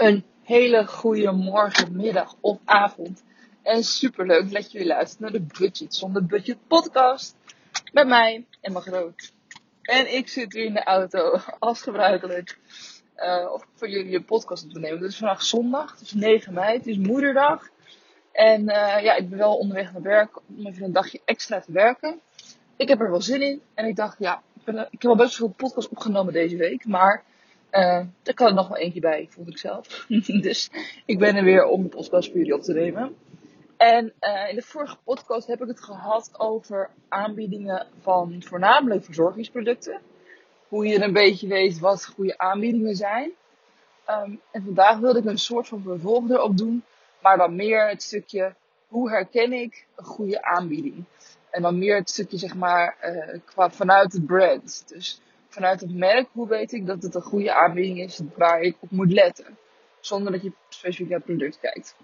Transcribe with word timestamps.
Een 0.00 0.24
hele 0.42 0.86
goede 0.86 1.32
morgen, 1.32 1.96
middag 1.96 2.34
of 2.40 2.58
avond. 2.64 3.24
En 3.62 3.84
superleuk 3.84 4.52
dat 4.52 4.72
jullie 4.72 4.86
luisteren 4.86 5.22
naar 5.22 5.40
de 5.40 5.46
Budget 5.58 5.94
Zonder 5.94 6.26
Budget 6.26 6.56
podcast. 6.66 7.36
Met 7.92 8.06
mij, 8.06 8.46
Emma 8.60 8.80
Groot. 8.80 9.32
En 9.82 10.14
ik 10.14 10.28
zit 10.28 10.52
hier 10.52 10.64
in 10.64 10.72
de 10.72 10.84
auto, 10.84 11.38
als 11.58 11.82
gebruikelijk. 11.82 12.58
Of 13.52 13.66
voor 13.74 13.88
jullie 13.88 14.16
een 14.16 14.24
podcast 14.24 14.72
te 14.72 14.78
nemen. 14.78 14.98
Het 14.98 15.10
is 15.10 15.16
vandaag 15.16 15.42
zondag, 15.42 15.90
het 15.92 16.00
is 16.00 16.12
9 16.12 16.54
mei, 16.54 16.76
het 16.76 16.86
is 16.86 16.96
moederdag. 16.96 17.68
En 18.32 18.60
uh, 18.60 19.02
ja, 19.02 19.14
ik 19.14 19.28
ben 19.28 19.38
wel 19.38 19.56
onderweg 19.56 19.92
naar 19.92 20.02
werk 20.02 20.36
om 20.48 20.66
even 20.66 20.84
een 20.84 20.92
dagje 20.92 21.20
extra 21.24 21.60
te 21.60 21.72
werken. 21.72 22.20
Ik 22.76 22.88
heb 22.88 23.00
er 23.00 23.10
wel 23.10 23.22
zin 23.22 23.42
in. 23.42 23.62
En 23.74 23.86
ik 23.86 23.96
dacht, 23.96 24.18
ja, 24.18 24.42
ik, 24.64 25.02
heb 25.02 25.04
al 25.04 25.16
best 25.16 25.36
veel 25.36 25.54
podcasts 25.56 25.90
opgenomen 25.90 26.32
deze 26.32 26.56
week. 26.56 26.84
Maar 26.84 27.24
uh, 27.72 28.04
er 28.22 28.34
kan 28.34 28.46
er 28.46 28.54
nog 28.54 28.68
wel 28.68 28.76
eentje 28.76 29.00
bij, 29.00 29.26
vond 29.30 29.48
ik 29.48 29.58
zelf. 29.58 30.06
dus 30.42 30.70
ik 31.04 31.18
ben 31.18 31.36
er 31.36 31.44
weer 31.44 31.64
om 31.64 31.82
de 31.82 31.88
podcast 31.88 32.28
voor 32.28 32.38
jullie 32.38 32.54
op 32.54 32.62
te 32.62 32.72
nemen. 32.72 33.16
En 33.76 34.12
uh, 34.20 34.48
in 34.48 34.54
de 34.54 34.62
vorige 34.62 34.96
podcast 35.04 35.46
heb 35.46 35.62
ik 35.62 35.68
het 35.68 35.80
gehad 35.80 36.30
over 36.38 36.90
aanbiedingen 37.08 37.86
van 38.00 38.42
voornamelijk 38.42 39.04
verzorgingsproducten. 39.04 40.00
Hoe 40.68 40.86
je 40.86 41.02
een 41.02 41.12
beetje 41.12 41.48
weet 41.48 41.78
wat 41.78 42.06
goede 42.06 42.38
aanbiedingen 42.38 42.96
zijn. 42.96 43.30
Um, 44.08 44.40
en 44.50 44.62
vandaag 44.64 44.98
wilde 44.98 45.18
ik 45.18 45.24
een 45.24 45.38
soort 45.38 45.68
van 45.68 45.82
vervolg 45.82 46.30
erop 46.30 46.56
doen. 46.56 46.84
Maar 47.22 47.36
dan 47.36 47.56
meer 47.56 47.88
het 47.88 48.02
stukje 48.02 48.54
hoe 48.88 49.10
herken 49.10 49.52
ik 49.52 49.86
een 49.96 50.04
goede 50.04 50.42
aanbieding. 50.42 51.04
En 51.50 51.62
dan 51.62 51.78
meer 51.78 51.96
het 51.96 52.10
stukje 52.10 52.38
zeg 52.38 52.54
maar 52.54 52.96
uh, 53.04 53.40
qua, 53.44 53.70
vanuit 53.70 54.12
het 54.12 54.26
brand. 54.26 54.84
Dus 54.88 55.20
vanuit 55.50 55.80
het 55.80 55.94
merk, 55.94 56.28
hoe 56.32 56.48
weet 56.48 56.72
ik 56.72 56.86
dat 56.86 57.02
het 57.02 57.14
een 57.14 57.22
goede 57.22 57.54
aanbieding 57.54 58.00
is 58.00 58.20
waar 58.36 58.60
ik 58.60 58.76
op 58.80 58.90
moet 58.90 59.12
letten. 59.12 59.58
Zonder 60.00 60.32
dat 60.32 60.42
je 60.42 60.52
specifiek 60.68 61.08
naar 61.08 61.18
het 61.18 61.26
product 61.26 61.58
kijkt. 61.60 61.96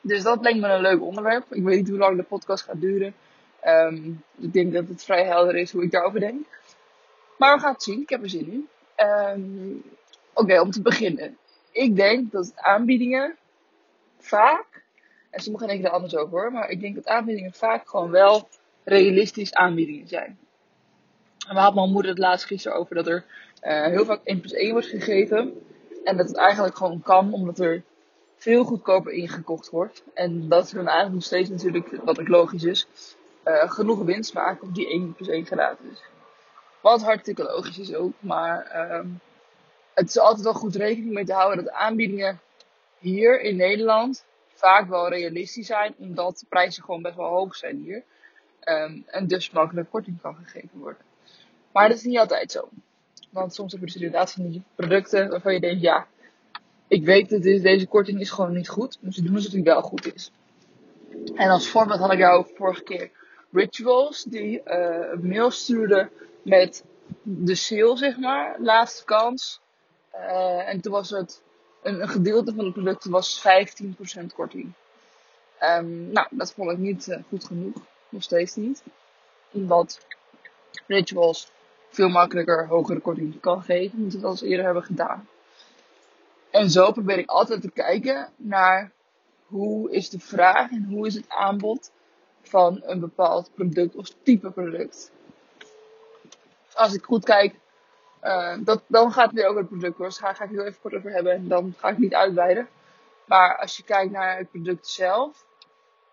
Dus 0.00 0.22
dat 0.22 0.42
lijkt 0.42 0.60
me 0.60 0.68
een 0.68 0.80
leuk 0.80 1.02
onderwerp. 1.02 1.54
Ik 1.54 1.62
weet 1.62 1.76
niet 1.76 1.88
hoe 1.88 1.98
lang 1.98 2.16
de 2.16 2.22
podcast 2.22 2.64
gaat 2.64 2.80
duren. 2.80 3.14
Um, 3.66 4.22
ik 4.38 4.52
denk 4.52 4.72
dat 4.72 4.88
het 4.88 5.04
vrij 5.04 5.24
helder 5.24 5.56
is 5.56 5.72
hoe 5.72 5.82
ik 5.82 5.90
daarover 5.90 6.20
denk. 6.20 6.46
Maar 7.38 7.54
we 7.54 7.60
gaan 7.60 7.72
het 7.72 7.82
zien. 7.82 8.00
Ik 8.00 8.08
heb 8.08 8.22
er 8.22 8.30
zin 8.30 8.52
in. 8.52 8.68
Um, 9.06 9.82
Oké, 10.36 10.60
om 10.60 10.70
te 10.70 10.82
beginnen. 10.82 11.36
Ik 11.70 11.96
denk 11.96 12.32
dat 12.32 12.52
aanbiedingen 12.54 13.36
vaak, 14.18 14.82
en 15.30 15.40
sommigen 15.40 15.68
denken 15.68 15.86
er 15.86 15.92
anders 15.92 16.16
over 16.16 16.38
hoor, 16.38 16.52
maar 16.52 16.70
ik 16.70 16.80
denk 16.80 16.94
dat 16.94 17.06
aanbiedingen 17.06 17.52
vaak 17.52 17.88
gewoon 17.88 18.10
wel 18.10 18.48
realistisch 18.84 19.54
aanbiedingen 19.54 20.08
zijn. 20.08 20.38
En 21.46 21.54
we 21.54 21.60
hadden 21.60 21.80
mijn 21.80 21.92
moeder 21.92 22.10
het 22.10 22.20
laatst 22.20 22.46
gisteren 22.46 22.78
over 22.78 22.94
dat 22.94 23.06
er 23.06 23.24
uh, 23.62 23.84
heel 23.84 24.04
vaak 24.04 24.20
1 24.24 24.40
plus 24.40 24.52
1 24.52 24.72
wordt 24.72 24.86
gegeven. 24.86 25.66
En 26.04 26.16
dat 26.16 26.28
het 26.28 26.36
eigenlijk 26.36 26.76
gewoon 26.76 27.02
kan, 27.02 27.32
omdat 27.32 27.58
er 27.58 27.82
veel 28.36 28.64
goedkoper 28.64 29.12
ingekocht 29.12 29.70
wordt. 29.70 30.02
En 30.14 30.48
dat 30.48 30.68
ze 30.68 30.74
dan 30.74 30.84
eigenlijk 30.86 31.14
nog 31.14 31.24
steeds 31.24 31.50
natuurlijk, 31.50 31.88
wat 32.04 32.20
ook 32.20 32.28
logisch 32.28 32.64
is, 32.64 32.86
uh, 33.44 33.70
genoeg 33.70 34.02
winst 34.02 34.34
maken 34.34 34.68
op 34.68 34.74
die 34.74 34.88
1 34.88 35.14
plus 35.14 35.28
1 35.28 35.46
gratis. 35.46 36.02
Wat 36.80 37.02
hartstikke 37.02 37.42
logisch 37.42 37.78
is 37.78 37.94
ook, 37.94 38.12
maar 38.18 38.72
uh, 38.74 39.10
het 39.94 40.08
is 40.08 40.18
altijd 40.18 40.44
wel 40.44 40.54
goed 40.54 40.74
rekening 40.74 41.12
mee 41.12 41.24
te 41.24 41.32
houden 41.32 41.64
dat 41.64 41.72
aanbiedingen 41.72 42.40
hier 42.98 43.40
in 43.40 43.56
Nederland 43.56 44.24
vaak 44.54 44.88
wel 44.88 45.08
realistisch 45.08 45.66
zijn, 45.66 45.94
omdat 45.98 46.38
de 46.38 46.46
prijzen 46.48 46.84
gewoon 46.84 47.02
best 47.02 47.16
wel 47.16 47.28
hoog 47.28 47.56
zijn 47.56 47.76
hier. 47.76 48.02
Um, 48.64 49.04
en 49.06 49.26
dus 49.26 49.50
makkelijk 49.50 49.90
korting 49.90 50.20
kan 50.20 50.34
gegeven 50.34 50.78
worden. 50.78 51.00
Maar 51.76 51.88
dat 51.88 51.96
is 51.96 52.04
niet 52.04 52.18
altijd 52.18 52.52
zo. 52.52 52.68
Want 53.30 53.54
soms 53.54 53.72
heb 53.72 53.80
je 53.80 53.86
dus 53.86 53.94
inderdaad 53.94 54.32
van 54.32 54.48
die 54.48 54.62
producten 54.74 55.28
waarvan 55.28 55.52
je 55.52 55.60
denkt, 55.60 55.82
ja, 55.82 56.06
ik 56.88 57.04
weet 57.04 57.30
dat 57.30 57.42
deze 57.42 57.86
korting 57.86 58.20
is 58.20 58.30
gewoon 58.30 58.52
niet 58.52 58.68
goed. 58.68 58.98
Maar 59.00 59.12
ze 59.12 59.22
doen 59.22 59.34
alsof 59.34 59.52
die 59.52 59.62
wel 59.62 59.82
goed 59.82 60.14
is. 60.14 60.30
En 61.34 61.48
als 61.48 61.68
voorbeeld 61.68 62.00
had 62.00 62.12
ik 62.12 62.18
jou 62.18 62.46
vorige 62.54 62.82
keer 62.82 63.10
Rituals, 63.52 64.22
die 64.22 64.60
uh, 64.64 65.08
een 65.12 65.28
mail 65.28 65.50
stuurde 65.50 66.10
met 66.42 66.84
de 67.22 67.54
sale, 67.54 67.96
zeg 67.96 68.16
maar, 68.16 68.56
laatste 68.60 69.04
kans. 69.04 69.60
Uh, 70.14 70.68
en 70.68 70.80
toen 70.80 70.92
was 70.92 71.10
het, 71.10 71.42
een, 71.82 72.08
gedeelte 72.08 72.54
van 72.54 72.64
de 72.64 72.72
producten 72.72 73.10
was 73.10 73.42
15% 74.22 74.26
korting. 74.34 74.72
Um, 75.62 76.12
nou, 76.12 76.26
dat 76.30 76.52
vond 76.52 76.70
ik 76.70 76.78
niet 76.78 77.06
uh, 77.06 77.18
goed 77.28 77.44
genoeg. 77.44 77.74
Nog 78.08 78.22
steeds 78.22 78.54
niet. 78.54 78.82
Omdat 79.50 80.06
Rituals 80.86 81.54
veel 81.88 82.08
makkelijker 82.08 82.66
hogere 82.66 83.00
korting 83.00 83.40
kan 83.40 83.62
geven, 83.62 84.10
dan 84.10 84.20
we 84.20 84.26
al 84.26 84.42
eerder 84.42 84.64
hebben 84.64 84.82
gedaan. 84.82 85.28
En 86.50 86.70
zo 86.70 86.92
probeer 86.92 87.18
ik 87.18 87.30
altijd 87.30 87.60
te 87.60 87.70
kijken 87.70 88.28
naar 88.36 88.92
hoe 89.46 89.90
is 89.90 90.10
de 90.10 90.18
vraag 90.18 90.70
en 90.70 90.84
hoe 90.84 91.06
is 91.06 91.14
het 91.14 91.28
aanbod 91.28 91.90
van 92.42 92.82
een 92.84 93.00
bepaald 93.00 93.50
product 93.54 93.96
of 93.96 94.08
type 94.22 94.50
product. 94.50 95.12
Als 96.74 96.94
ik 96.94 97.04
goed 97.04 97.24
kijk, 97.24 97.54
uh, 98.22 98.56
dat, 98.60 98.82
dan 98.86 99.12
gaat 99.12 99.26
het 99.26 99.34
weer 99.34 99.46
over 99.46 99.60
het 99.60 99.68
product 99.68 99.96
hoor. 99.96 100.06
Dus 100.06 100.18
daar 100.18 100.34
ga 100.34 100.44
ik 100.44 100.50
heel 100.50 100.64
even 100.64 100.80
kort 100.80 100.94
over 100.94 101.10
hebben 101.10 101.32
en 101.32 101.48
dan 101.48 101.74
ga 101.76 101.88
ik 101.88 101.98
niet 101.98 102.14
uitweiden. 102.14 102.68
Maar 103.24 103.56
als 103.58 103.76
je 103.76 103.82
kijkt 103.82 104.12
naar 104.12 104.36
het 104.36 104.50
product 104.50 104.88
zelf, 104.88 105.44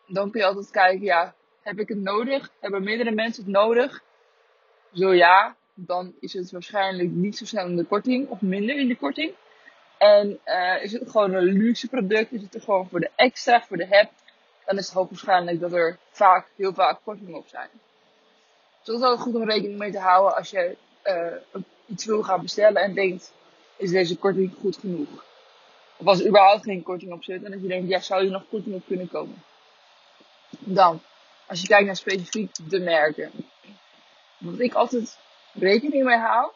dan 0.08 0.32
kun 0.32 0.40
je 0.40 0.48
altijd 0.48 0.72
kijken, 0.72 1.04
ja, 1.04 1.36
heb 1.62 1.80
ik 1.80 1.88
het 1.88 1.98
nodig? 1.98 2.50
Hebben 2.60 2.84
meerdere 2.84 3.12
mensen 3.12 3.44
het 3.44 3.54
nodig? 3.54 4.04
Zo 4.94 5.14
ja, 5.14 5.56
dan 5.74 6.14
is 6.20 6.34
het 6.34 6.52
waarschijnlijk 6.52 7.10
niet 7.10 7.38
zo 7.38 7.46
snel 7.46 7.66
in 7.66 7.76
de 7.76 7.84
korting 7.84 8.30
of 8.30 8.42
minder 8.42 8.78
in 8.80 8.88
de 8.88 8.96
korting. 8.96 9.34
En 9.98 10.40
uh, 10.46 10.84
is 10.84 10.92
het 10.92 11.10
gewoon 11.10 11.34
een 11.34 11.44
luxe 11.44 11.88
product, 11.88 12.32
is 12.32 12.42
het 12.42 12.56
er 12.56 12.62
gewoon 12.62 12.90
voor 12.90 13.00
de 13.00 13.10
extra, 13.16 13.62
voor 13.62 13.78
de 13.78 13.86
heb, 13.86 14.12
dan 14.66 14.78
is 14.78 14.86
het 14.86 14.96
hoogwaarschijnlijk 14.96 15.60
dat 15.60 15.74
er 15.74 15.98
vaak, 16.12 16.48
heel 16.56 16.74
vaak 16.74 17.00
kortingen 17.04 17.36
op 17.36 17.48
zijn. 17.48 17.70
Dus 18.84 18.86
dat 18.86 19.02
is 19.02 19.08
ook 19.08 19.20
goed 19.20 19.36
om 19.36 19.50
rekening 19.50 19.78
mee 19.78 19.92
te 19.92 20.00
houden 20.00 20.36
als 20.38 20.50
je 20.50 20.76
uh, 21.04 21.62
iets 21.86 22.06
wil 22.06 22.24
gaan 22.24 22.42
bestellen 22.42 22.82
en 22.82 22.94
denkt, 22.94 23.34
is 23.78 23.92
deze 23.92 24.18
korting 24.18 24.54
goed 24.60 24.78
genoeg? 24.78 25.26
Of 25.98 26.06
als 26.06 26.20
er 26.20 26.28
überhaupt 26.28 26.64
geen 26.64 26.84
korting 26.84 27.12
op 27.12 27.24
zit 27.24 27.44
en 27.44 27.52
dat 27.52 27.62
je 27.62 27.68
denkt, 27.68 27.90
ja, 27.90 28.00
zou 28.00 28.22
hier 28.22 28.32
nog 28.32 28.46
korting 28.50 28.76
op 28.76 28.86
kunnen 28.88 29.10
komen? 29.10 29.44
Dan, 30.60 31.02
als 31.48 31.62
je 31.62 31.68
kijkt 31.68 31.86
naar 31.86 31.96
specifiek 31.96 32.70
de 32.70 32.80
merken. 32.80 33.32
Wat 34.38 34.60
ik 34.60 34.74
altijd 34.74 35.18
rekening 35.54 36.04
mee 36.04 36.18
hou, 36.18 36.52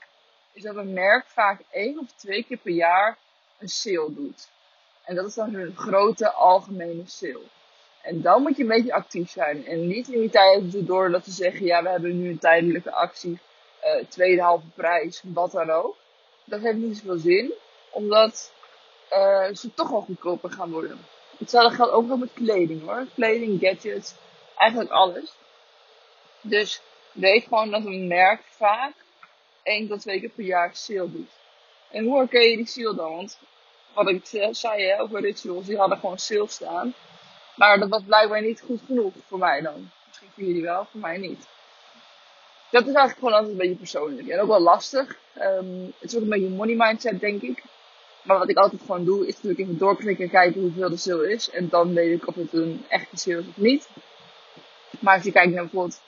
is 0.53 0.63
dat 0.63 0.75
een 0.75 0.93
merk 0.93 1.25
vaak 1.25 1.61
één 1.71 1.99
of 1.99 2.11
twee 2.15 2.43
keer 2.43 2.57
per 2.57 2.71
jaar 2.71 3.17
een 3.59 3.69
sale 3.69 4.13
doet. 4.13 4.49
En 5.03 5.15
dat 5.15 5.25
is 5.25 5.33
dan 5.33 5.53
een 5.53 5.75
grote 5.75 6.31
algemene 6.31 7.03
sale. 7.05 7.43
En 8.01 8.21
dan 8.21 8.41
moet 8.41 8.55
je 8.55 8.61
een 8.61 8.69
beetje 8.69 8.93
actief 8.93 9.29
zijn. 9.29 9.65
En 9.65 9.87
niet 9.87 10.07
in 10.07 10.19
die 10.19 10.29
tijd 10.29 10.87
door 10.87 11.09
dat 11.09 11.25
ze 11.25 11.31
zeggen, 11.31 11.65
ja, 11.65 11.83
we 11.83 11.89
hebben 11.89 12.21
nu 12.21 12.29
een 12.29 12.39
tijdelijke 12.39 12.91
actie, 12.91 13.39
uh, 13.83 14.03
tweede 14.09 14.41
halve 14.41 14.67
prijs, 14.75 15.21
wat 15.23 15.51
dan 15.51 15.69
ook. 15.69 15.95
Dat 16.43 16.61
heeft 16.61 16.77
niet 16.77 16.97
zoveel 16.97 17.17
zin, 17.17 17.53
omdat 17.89 18.51
uh, 19.11 19.47
ze 19.53 19.73
toch 19.73 19.89
wel 19.89 20.01
goedkoper 20.01 20.51
gaan 20.51 20.71
worden. 20.71 21.05
Hetzelfde 21.37 21.75
geldt 21.75 21.91
ook 21.91 22.07
wel 22.07 22.17
met 22.17 22.33
kleding 22.33 22.85
hoor. 22.85 23.05
Kleding, 23.15 23.59
gadgets, 23.59 24.13
eigenlijk 24.55 24.91
alles. 24.91 25.35
Dus 26.41 26.81
weet 27.17 27.43
gewoon 27.43 27.71
dat 27.71 27.85
een 27.85 28.07
merk 28.07 28.41
vaak 28.49 28.93
één 29.63 29.87
tot 29.87 30.01
twee 30.01 30.19
keer 30.19 30.29
per 30.29 30.43
jaar 30.43 30.69
sale 30.73 31.11
doet. 31.11 31.29
En 31.91 32.05
hoe 32.05 32.17
herken 32.17 32.49
je 32.49 32.55
die 32.57 32.67
sale 32.67 32.95
dan? 32.95 33.15
Want 33.15 33.37
wat 33.93 34.07
ik 34.09 34.55
zei 34.55 34.83
hè, 34.83 35.01
over 35.01 35.21
rituals, 35.21 35.65
die 35.65 35.77
hadden 35.77 35.97
gewoon 35.97 36.19
sale 36.19 36.47
staan. 36.47 36.93
Maar 37.55 37.79
dat 37.79 37.89
was 37.89 38.03
blijkbaar 38.05 38.41
niet 38.41 38.61
goed 38.65 38.81
genoeg 38.85 39.13
voor 39.27 39.37
mij 39.37 39.61
dan. 39.61 39.89
Misschien 40.07 40.29
voor 40.33 40.43
jullie 40.43 40.61
wel, 40.61 40.87
voor 40.91 40.99
mij 40.99 41.17
niet. 41.17 41.47
Dat 42.71 42.81
is 42.81 42.93
eigenlijk 42.93 43.17
gewoon 43.17 43.33
altijd 43.33 43.51
een 43.51 43.57
beetje 43.57 43.75
persoonlijk. 43.75 44.27
En 44.27 44.39
ook 44.39 44.47
wel 44.47 44.59
lastig. 44.59 45.17
Um, 45.41 45.93
het 45.99 46.09
is 46.11 46.15
ook 46.15 46.21
een 46.21 46.29
beetje 46.29 46.49
money 46.49 46.75
mindset, 46.75 47.19
denk 47.19 47.41
ik. 47.41 47.63
Maar 48.21 48.37
wat 48.37 48.49
ik 48.49 48.57
altijd 48.57 48.81
gewoon 48.81 49.05
doe, 49.05 49.27
is 49.27 49.33
natuurlijk 49.33 49.59
even 49.59 49.77
doorklikken 49.77 50.25
en 50.25 50.31
kijken 50.31 50.61
hoeveel 50.61 50.89
de 50.89 50.97
sale 50.97 51.31
is. 51.31 51.49
En 51.49 51.69
dan 51.69 51.93
weet 51.93 52.21
ik 52.21 52.27
of 52.27 52.35
het 52.35 52.53
een 52.53 52.85
echte 52.87 53.17
sale 53.17 53.39
is 53.39 53.47
of 53.47 53.57
niet. 53.57 53.89
Maar 54.99 55.15
als 55.15 55.23
je 55.23 55.31
kijkt 55.31 55.53
naar 55.53 55.63
bijvoorbeeld 55.63 56.01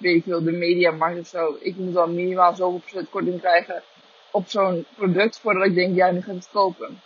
weet 0.00 0.16
ik 0.16 0.22
veel, 0.22 0.44
de 0.44 0.52
mediamarkt 0.52 1.20
of 1.20 1.26
zo. 1.26 1.56
Ik 1.60 1.76
moet 1.76 1.94
dan 1.94 2.14
minimaal 2.14 2.54
zoveel 2.54 2.78
procent 2.78 3.10
korting 3.10 3.40
krijgen 3.40 3.82
op 4.30 4.48
zo'n 4.48 4.86
product 4.96 5.38
voordat 5.38 5.66
ik 5.66 5.74
denk, 5.74 5.96
ja, 5.96 6.10
nu 6.10 6.22
ga 6.22 6.30
ik 6.30 6.36
het 6.36 6.48
kopen. 6.52 6.86
En 6.86 6.96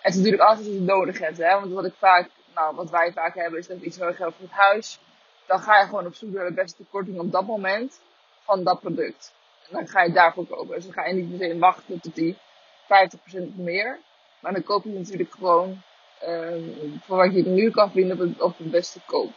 het 0.00 0.14
is 0.14 0.16
natuurlijk 0.16 0.42
altijd 0.42 0.66
als 0.66 0.74
je 0.74 0.80
het 0.80 0.90
nodig 0.90 1.18
hebt, 1.18 1.38
hè. 1.38 1.60
Want 1.60 1.72
wat 1.72 1.84
ik 1.84 1.94
vaak, 1.98 2.30
nou, 2.54 2.74
wat 2.74 2.90
wij 2.90 3.12
vaak 3.12 3.34
hebben 3.34 3.58
is 3.58 3.66
dat 3.66 3.80
iets 3.80 3.96
nodig 3.96 4.18
heb 4.18 4.34
voor 4.34 4.48
het 4.48 4.58
huis. 4.58 4.98
Dan 5.46 5.60
ga 5.60 5.80
je 5.80 5.86
gewoon 5.86 6.06
op 6.06 6.14
zoek 6.14 6.32
naar 6.32 6.46
de 6.46 6.54
beste 6.54 6.84
korting 6.90 7.18
op 7.18 7.32
dat 7.32 7.46
moment 7.46 8.00
van 8.44 8.64
dat 8.64 8.80
product. 8.80 9.32
En 9.68 9.76
dan 9.76 9.88
ga 9.88 10.02
je 10.02 10.12
daarvoor 10.12 10.46
kopen. 10.46 10.74
Dus 10.74 10.84
dan 10.84 10.92
ga 10.92 11.06
je 11.06 11.14
niet 11.14 11.30
meteen 11.30 11.58
wachten 11.58 12.00
tot 12.00 12.14
die 12.14 12.36
50% 12.36 12.86
of 13.22 13.56
meer. 13.56 13.98
Maar 14.40 14.52
dan 14.52 14.62
koop 14.62 14.84
je 14.84 14.90
natuurlijk 14.90 15.32
gewoon 15.32 15.82
um, 16.26 17.00
voor 17.04 17.16
wat 17.16 17.34
je 17.34 17.42
nu 17.42 17.70
kan 17.70 17.90
vinden 17.90 18.20
op 18.20 18.40
op 18.40 18.58
het 18.58 18.70
beste 18.70 19.00
koop. 19.06 19.30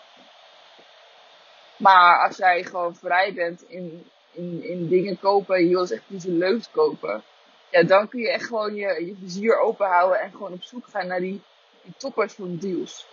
Maar 1.84 2.28
als 2.28 2.38
jij 2.38 2.64
gewoon 2.64 2.96
vrij 2.96 3.34
bent 3.34 3.64
in, 3.68 4.06
in, 4.32 4.64
in 4.64 4.88
dingen 4.88 5.20
kopen, 5.20 5.64
je 5.64 5.70
wil 5.70 5.88
echt 5.88 6.04
iets 6.10 6.26
leuks 6.26 6.72
kopen, 6.72 7.24
ja, 7.70 7.84
dan 7.84 8.08
kun 8.08 8.20
je 8.20 8.32
echt 8.32 8.46
gewoon 8.46 8.76
je, 8.76 9.06
je 9.06 9.16
vizier 9.20 9.60
open 9.60 9.88
houden 9.88 10.20
en 10.20 10.32
gewoon 10.32 10.54
op 10.54 10.64
zoek 10.64 10.88
gaan 10.88 11.08
naar 11.08 11.20
die, 11.20 11.42
die 11.82 11.94
toppers 11.98 12.34
van 12.34 12.58
deals. 12.58 13.06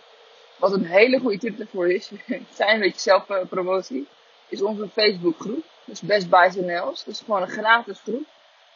Wat 0.57 0.73
een 0.73 0.85
hele 0.85 1.19
goede 1.19 1.37
tip 1.37 1.57
daarvoor 1.57 1.91
is, 1.91 2.11
zijn 2.57 2.73
een 2.73 2.79
beetje 2.79 2.99
zelfpromotie, 2.99 4.07
is 4.47 4.61
onze 4.61 4.89
Facebookgroep. 4.89 5.65
Dus 5.85 6.01
Best 6.01 6.29
Buys 6.29 6.55
NL. 6.55 6.85
Dat 6.85 7.07
is 7.07 7.19
gewoon 7.19 7.41
een 7.41 7.47
gratis 7.49 7.99
groep. 7.99 8.25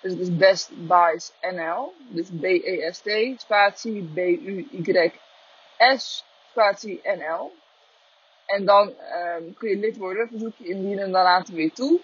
Dus 0.02 0.12
het 0.12 0.22
is 0.22 0.36
Best 0.36 0.70
Buys 0.74 1.32
NL. 1.42 1.94
Dus 2.08 2.28
B-E-S-T, 2.40 3.42
spatie 3.42 4.10
B-U-Y-S, 4.14 5.14
spatie 6.52 7.02
NL. 7.04 7.52
En 8.46 8.66
dan 8.66 8.88
um, 9.38 9.54
kun 9.54 9.70
je 9.70 9.78
lid 9.78 9.98
worden, 9.98 10.28
verzoek 10.28 10.54
je 10.58 10.68
indienen 10.68 11.04
en 11.04 11.12
dan 11.12 11.24
laten 11.24 11.54
we 11.54 11.62
je 11.62 11.72
toe. 11.72 12.00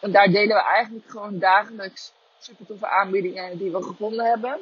En 0.00 0.12
daar 0.12 0.28
delen 0.28 0.56
we 0.56 0.62
eigenlijk 0.62 1.10
gewoon 1.10 1.38
dagelijks 1.38 2.12
super 2.38 2.66
toffe 2.66 2.86
aanbiedingen 2.86 3.58
die 3.58 3.70
we 3.70 3.82
gevonden 3.82 4.26
hebben. 4.26 4.60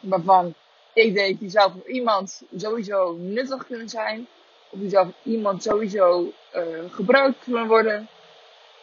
Waarvan 0.00 0.54
ik 0.92 1.14
denk, 1.14 1.38
die 1.38 1.50
zou 1.50 1.72
voor 1.72 1.88
iemand 1.88 2.42
sowieso 2.56 3.12
nuttig 3.12 3.66
kunnen 3.66 3.88
zijn. 3.88 4.26
Of 4.70 4.78
die 4.78 4.90
zou 4.90 5.04
voor 5.06 5.32
iemand 5.32 5.62
sowieso 5.62 6.32
uh, 6.54 6.62
gebruikt 6.90 7.38
kunnen 7.42 7.66
worden. 7.66 8.08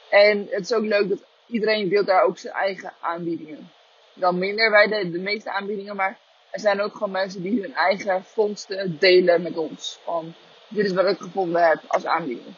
En 0.09 0.47
het 0.49 0.61
is 0.61 0.73
ook 0.73 0.83
leuk 0.83 1.09
dat 1.09 1.23
iedereen 1.47 1.89
deelt 1.89 2.07
daar 2.07 2.23
ook 2.23 2.37
zijn 2.37 2.53
eigen 2.53 2.93
aanbiedingen. 2.99 3.71
Dan 4.13 4.37
minder 4.37 4.69
bij 4.69 4.87
de, 4.87 5.11
de 5.11 5.19
meeste 5.19 5.51
aanbiedingen, 5.51 5.95
maar 5.95 6.17
er 6.49 6.59
zijn 6.59 6.81
ook 6.81 6.93
gewoon 6.93 7.11
mensen 7.11 7.41
die 7.41 7.61
hun 7.61 7.75
eigen 7.75 8.23
vondsten 8.23 8.97
delen 8.99 9.41
met 9.41 9.57
ons. 9.57 9.99
Van, 10.03 10.33
dit 10.69 10.85
is 10.85 10.93
wat 10.93 11.05
ik 11.05 11.19
gevonden 11.19 11.67
heb 11.67 11.79
als 11.87 12.05
aanbieding. 12.05 12.55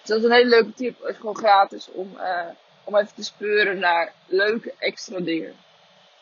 Dus 0.00 0.08
dat 0.08 0.18
is 0.18 0.24
een 0.24 0.32
hele 0.32 0.48
leuke 0.48 0.72
tip. 0.72 1.00
Het 1.00 1.10
is 1.10 1.16
gewoon 1.16 1.36
gratis 1.36 1.88
om, 1.92 2.12
uh, 2.16 2.46
om 2.84 2.96
even 2.96 3.14
te 3.14 3.24
speuren 3.24 3.78
naar 3.78 4.12
leuke 4.26 4.74
extra 4.78 5.20
dingen. 5.20 5.54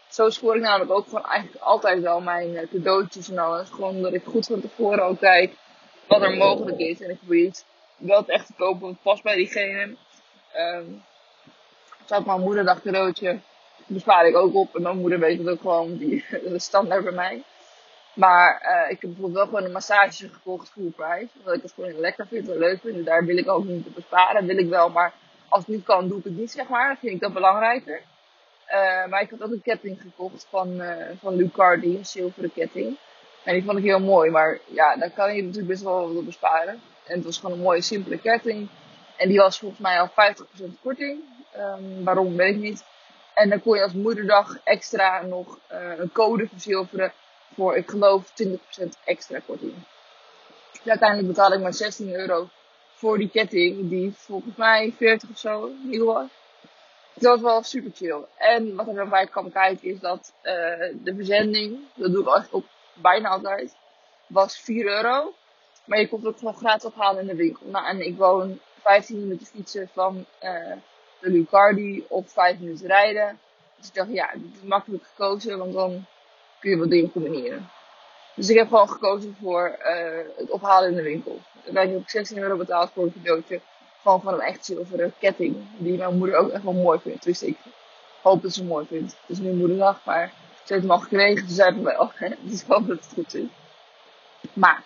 Zo 0.09 0.31
scoor 0.31 0.57
ik 0.57 0.63
namelijk 0.63 0.91
ook 0.91 1.05
gewoon 1.05 1.25
eigenlijk 1.25 1.63
altijd 1.63 2.01
wel 2.01 2.21
mijn 2.21 2.51
uh, 2.53 2.61
cadeautjes 2.73 3.31
en 3.31 3.39
alles. 3.39 3.69
Gewoon 3.71 4.03
dat 4.03 4.13
ik 4.13 4.25
goed 4.25 4.47
van 4.47 4.61
tevoren 4.61 5.05
ook 5.05 5.19
kijk 5.19 5.55
wat 6.07 6.23
er 6.23 6.37
mogelijk 6.37 6.79
is. 6.79 7.01
En 7.01 7.11
ik 7.11 7.19
probeer 7.19 7.45
iets 7.45 7.65
wel 7.97 8.19
het 8.19 8.29
echt 8.29 8.47
te 8.47 8.53
kopen 8.57 8.81
wat 8.81 9.03
past 9.03 9.23
bij 9.23 9.37
diegene. 9.37 9.97
Um, 10.57 11.03
zou 12.05 12.21
ik 12.21 12.27
mijn 12.27 12.41
moederdag 12.41 12.83
cadeautje 12.83 13.39
bespaar 13.87 14.27
ik 14.27 14.37
ook 14.37 14.55
op. 14.55 14.77
En 14.77 14.83
mijn 14.83 14.99
moeder 14.99 15.19
weet 15.19 15.39
het 15.39 15.49
ook 15.49 15.61
gewoon, 15.61 15.97
die, 15.97 16.25
dat 16.45 16.53
is 16.53 16.65
standaard 16.65 17.05
bij 17.05 17.13
mij. 17.13 17.43
Maar 18.19 18.63
uh, 18.63 18.91
ik 18.91 19.01
heb 19.01 19.11
bijvoorbeeld 19.11 19.35
wel 19.35 19.45
gewoon 19.45 19.65
een 19.65 19.73
massage 19.73 20.29
gekocht 20.29 20.71
voor 20.71 20.91
prijs. 20.97 21.29
Omdat 21.39 21.55
ik 21.55 21.63
het 21.63 21.73
gewoon 21.73 22.01
lekker 22.01 22.27
vind 22.27 22.49
en 22.49 22.59
leuk 22.59 22.81
vind. 22.81 22.97
En 22.97 23.05
daar 23.05 23.25
wil 23.25 23.37
ik 23.37 23.49
ook 23.49 23.65
niet 23.65 23.87
op 23.87 23.95
besparen. 23.95 24.47
Dat 24.47 24.57
wil 24.57 24.65
ik 24.65 24.71
wel, 24.71 24.89
maar 24.89 25.13
als 25.49 25.67
het 25.67 25.75
niet 25.75 25.85
kan, 25.85 26.09
doe 26.09 26.19
ik 26.19 26.25
het 26.25 26.37
niet, 26.37 26.51
zeg 26.51 26.69
maar. 26.69 26.87
Dan 26.87 26.97
vind 26.97 27.13
ik 27.13 27.21
dat 27.21 27.33
belangrijker. 27.33 28.01
Uh, 28.69 29.07
maar 29.07 29.21
ik 29.21 29.31
had 29.31 29.43
ook 29.43 29.51
een 29.51 29.63
ketting 29.63 30.01
gekocht 30.01 30.47
van, 30.51 30.81
uh, 30.81 30.93
van 31.21 31.37
Lucardi, 31.37 31.97
een 31.97 32.07
zilveren 32.07 32.53
ketting. 32.53 32.97
En 33.45 33.55
die 33.55 33.65
vond 33.65 33.79
ik 33.79 33.85
heel 33.85 34.01
mooi. 34.01 34.31
Maar 34.31 34.59
ja, 34.65 34.97
daar 34.97 35.11
kan 35.11 35.35
je 35.35 35.43
natuurlijk 35.43 35.69
best 35.69 35.83
wel 35.83 36.09
wat 36.09 36.17
op 36.17 36.25
besparen. 36.25 36.81
En 37.05 37.17
het 37.17 37.25
was 37.25 37.39
gewoon 37.39 37.57
een 37.57 37.63
mooie, 37.63 37.83
simpele 37.83 38.19
ketting. 38.19 38.69
En 39.17 39.29
die 39.29 39.39
was 39.39 39.59
volgens 39.59 39.81
mij 39.81 40.01
al 40.01 40.09
50% 40.09 40.81
korting. 40.83 41.21
Um, 41.57 42.05
waarom, 42.05 42.37
weet 42.37 42.55
ik 42.55 42.61
niet. 42.61 42.85
En 43.35 43.49
dan 43.49 43.63
kon 43.63 43.77
je 43.77 43.83
als 43.83 43.93
moederdag 43.93 44.59
extra 44.65 45.23
nog 45.23 45.59
een 45.69 46.13
code 46.13 46.49
verzilveren 46.49 47.13
voor, 47.55 47.77
ik 47.77 47.91
geloof, 47.91 48.33
20% 48.43 48.55
extra 49.05 49.39
korting. 49.47 49.75
Dus 50.73 50.89
uiteindelijk 50.89 51.29
betaalde 51.29 51.57
ik 51.57 51.63
maar 51.63 51.75
16 51.75 52.15
euro 52.15 52.49
voor 52.93 53.19
die 53.19 53.31
ketting, 53.31 53.89
die 53.89 54.13
volgens 54.17 54.57
mij 54.57 54.95
40 54.97 55.31
of 55.31 55.39
zo 55.39 55.71
nieuw 55.83 56.05
was. 56.05 56.29
Dat 57.15 57.33
was 57.33 57.41
wel 57.41 57.63
super 57.63 57.91
chill. 57.95 58.25
En 58.37 58.75
wat 58.75 58.89
er 58.89 58.95
dan 58.95 59.09
bij 59.09 59.27
kwam 59.27 59.53
kijken 59.53 59.89
is 59.89 60.01
dat 60.01 60.33
uh, 60.43 60.53
de 61.03 61.15
verzending, 61.15 61.79
dat 61.95 62.13
doe 62.13 62.23
ik 62.23 62.35
echt 62.35 62.53
op 62.53 62.65
bijna 62.95 63.29
altijd, 63.29 63.77
was 64.27 64.59
4 64.59 64.87
euro. 64.87 65.35
Maar 65.85 65.99
je 65.99 66.09
kon 66.09 66.19
het 66.19 66.29
ook 66.29 66.39
gewoon 66.39 66.55
gratis 66.55 66.85
ophalen 66.85 67.21
in 67.21 67.27
de 67.27 67.35
winkel. 67.35 67.67
Nou, 67.67 67.87
en 67.87 68.07
ik 68.07 68.17
woon 68.17 68.61
15 68.81 69.21
minuten 69.21 69.47
fietsen 69.47 69.91
van 69.93 70.27
uh, 70.43 70.73
de 71.21 71.31
Lucardi 71.31 72.05
op 72.09 72.31
5 72.31 72.59
minuten 72.59 72.87
rijden. 72.87 73.39
Dus 73.77 73.89
ik 73.89 73.95
dacht, 73.95 74.13
ja, 74.13 74.31
dit 74.35 74.55
is 74.55 74.69
makkelijk 74.69 75.05
gekozen, 75.05 75.59
want 75.59 75.73
dan 75.73 76.07
kun 76.61 76.71
je 76.71 76.77
wat 76.77 76.91
dingen 76.91 77.13
combineren. 77.13 77.71
Dus 78.35 78.49
ik 78.49 78.57
heb 78.57 78.69
gewoon 78.69 78.89
gekozen 78.89 79.37
voor 79.41 79.79
uh, 79.79 80.19
het 80.37 80.51
ophalen 80.51 80.91
in 80.91 80.97
de 80.97 81.03
winkel. 81.03 81.41
Daar 81.65 81.87
heb 81.87 82.01
ik 82.01 82.11
16 82.11 82.39
euro 82.39 82.57
betaald 82.57 82.91
voor 82.91 83.05
een 83.05 83.13
cadeautje. 83.13 83.61
Gewoon 84.03 84.21
van 84.21 84.35
een 84.35 84.41
echt 84.41 84.65
zilveren 84.65 85.15
ketting. 85.19 85.57
Die 85.79 85.97
mijn 85.97 86.19
moeder 86.19 86.37
ook 86.37 86.51
echt 86.51 86.63
wel 86.63 86.73
mooi 86.73 86.99
vindt. 86.99 87.25
Dus 87.25 87.43
ik 87.43 87.57
hoop 88.23 88.43
dat 88.43 88.53
ze 88.53 88.65
mooi 88.65 88.87
vindt. 88.87 89.17
Het 89.21 89.31
is 89.31 89.39
nu 89.39 89.53
moederdag, 89.53 90.05
maar 90.05 90.33
ze 90.65 90.73
heeft 90.73 90.87
hem 90.87 90.91
al 90.91 90.99
gekregen. 90.99 91.49
Ze 91.49 91.55
zei 91.55 91.75
het 91.75 91.83
wel. 91.83 92.13
Dus 92.41 92.61
ik 92.61 92.67
hoop 92.67 92.87
dat 92.87 92.97
het 92.97 93.13
goed 93.15 93.35
is. 93.35 93.47
Maar, 94.53 94.83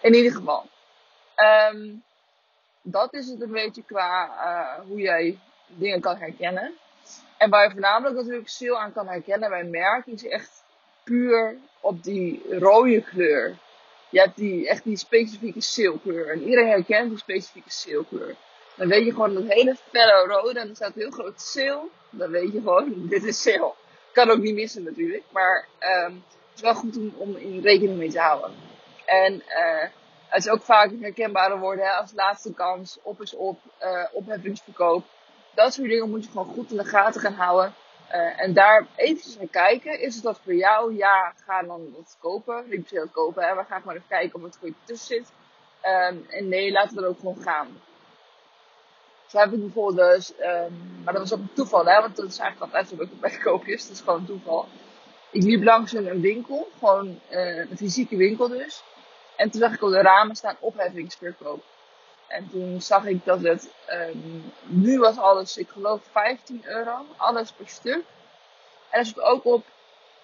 in 0.00 0.14
ieder 0.14 0.32
geval. 0.32 0.66
Um, 1.72 2.02
dat 2.82 3.14
is 3.14 3.28
het 3.28 3.40
een 3.40 3.52
beetje 3.52 3.82
qua 3.82 4.26
uh, 4.26 4.86
hoe 4.88 5.00
jij 5.00 5.38
dingen 5.66 6.00
kan 6.00 6.16
herkennen. 6.16 6.72
En 7.36 7.50
waar 7.50 7.64
je 7.64 7.70
voornamelijk 7.70 8.16
natuurlijk 8.16 8.50
veel 8.50 8.78
aan 8.78 8.92
kan 8.92 9.08
herkennen 9.08 9.50
bij 9.50 9.64
merken, 9.64 10.12
is 10.12 10.26
echt 10.26 10.64
puur 11.06 11.56
op 11.80 12.02
die 12.02 12.42
rode 12.58 13.02
kleur. 13.02 13.56
Je 14.08 14.20
hebt 14.20 14.36
die, 14.36 14.68
echt 14.68 14.84
die 14.84 14.96
specifieke 14.96 15.60
sailkleur. 15.60 16.30
En 16.30 16.42
iedereen 16.42 16.68
herkent 16.68 17.08
die 17.08 17.18
specifieke 17.18 17.70
sailkleur. 17.70 18.34
Dan 18.76 18.88
weet 18.88 19.04
je 19.04 19.10
gewoon 19.10 19.34
dat 19.34 19.44
hele 19.46 19.76
felle 19.90 20.26
rode. 20.26 20.60
En 20.60 20.68
er 20.68 20.74
staat 20.74 20.94
heel 20.94 21.10
groot 21.10 21.40
sail. 21.40 21.90
Dan 22.10 22.30
weet 22.30 22.52
je 22.52 22.60
gewoon, 22.60 22.94
dit 23.08 23.24
is 23.24 23.42
sail. 23.42 23.76
Kan 24.12 24.30
ook 24.30 24.38
niet 24.38 24.54
missen 24.54 24.82
natuurlijk. 24.82 25.22
Maar 25.30 25.68
um, 25.80 26.24
het 26.28 26.54
is 26.54 26.60
wel 26.60 26.74
goed 26.74 26.96
om, 26.96 27.12
om 27.16 27.36
in 27.36 27.60
rekening 27.60 27.98
mee 27.98 28.10
te 28.10 28.20
houden. 28.20 28.50
En 29.04 29.34
uh, 29.34 29.82
het 30.28 30.44
is 30.44 30.48
ook 30.48 30.62
vaak 30.62 30.90
herkenbare 31.00 31.58
woorden 31.58 31.84
hè, 31.84 31.90
als 31.90 32.12
laatste 32.14 32.52
kans, 32.54 32.98
op 33.02 33.20
is 33.20 33.34
op, 33.34 33.60
uh, 33.82 34.04
opheffingsverkoop. 34.12 35.04
Dat 35.54 35.74
soort 35.74 35.88
dingen 35.88 36.10
moet 36.10 36.24
je 36.24 36.30
gewoon 36.30 36.54
goed 36.54 36.70
in 36.70 36.76
de 36.76 36.84
gaten 36.84 37.20
gaan 37.20 37.32
houden. 37.32 37.74
Uh, 38.12 38.40
en 38.40 38.52
daar 38.54 38.86
eventjes 38.96 39.36
naar 39.38 39.48
kijken. 39.48 40.00
Is 40.00 40.14
het 40.14 40.24
dat 40.24 40.40
voor 40.44 40.54
jou? 40.54 40.96
Ja, 40.96 41.32
ga 41.46 41.62
dan 41.62 41.92
dat 41.96 42.16
kopen. 42.20 42.84
Dat 42.90 43.10
kopen, 43.12 43.44
hè. 43.44 43.54
maar 43.54 43.64
ga 43.64 43.78
gewoon 43.78 43.94
even 43.94 44.08
kijken 44.08 44.38
of 44.38 44.42
het 44.42 44.56
goed 44.56 44.74
tussen 44.84 45.16
zit. 45.16 45.32
Um, 45.82 46.26
en 46.28 46.48
nee, 46.48 46.72
laten 46.72 46.96
we 46.96 47.02
er 47.02 47.08
ook 47.08 47.18
gewoon 47.18 47.42
gaan. 47.42 47.68
Zo 49.26 49.38
heb 49.38 49.52
ik 49.52 49.60
bijvoorbeeld 49.60 50.14
dus, 50.14 50.32
um, 50.40 51.02
maar 51.04 51.12
dat 51.12 51.22
was 51.22 51.32
ook 51.32 51.38
een 51.38 51.52
toeval, 51.54 51.86
hè, 51.86 52.00
want 52.00 52.16
dat 52.16 52.28
is 52.28 52.38
eigenlijk 52.38 52.72
altijd 52.72 52.98
zo 52.98 53.02
ik 53.02 53.20
bij 53.20 53.38
koopjes. 53.38 53.82
Dat 53.82 53.96
is 53.96 54.00
gewoon 54.00 54.18
een 54.18 54.26
toeval. 54.26 54.68
Ik 55.30 55.42
liep 55.42 55.62
langs 55.62 55.92
een 55.92 56.20
winkel, 56.20 56.68
gewoon 56.78 57.20
uh, 57.30 57.70
een 57.70 57.76
fysieke 57.76 58.16
winkel 58.16 58.48
dus. 58.48 58.82
En 59.36 59.50
toen 59.50 59.60
zag 59.60 59.74
ik 59.74 59.82
op 59.82 59.90
de 59.90 60.00
ramen 60.00 60.36
staan 60.36 60.56
opheffingsverkoop. 60.60 61.64
En 62.28 62.48
toen 62.50 62.80
zag 62.80 63.04
ik 63.04 63.24
dat 63.24 63.40
het, 63.42 63.72
um, 63.90 64.52
nu 64.62 64.98
was 64.98 65.18
alles, 65.18 65.56
ik 65.56 65.68
geloof 65.68 66.02
15 66.10 66.62
euro, 66.64 67.06
alles 67.16 67.52
per 67.52 67.68
stuk. 67.68 68.04
En 68.90 68.98
er 68.98 69.06
stond 69.06 69.26
ook 69.26 69.44
op, 69.44 69.64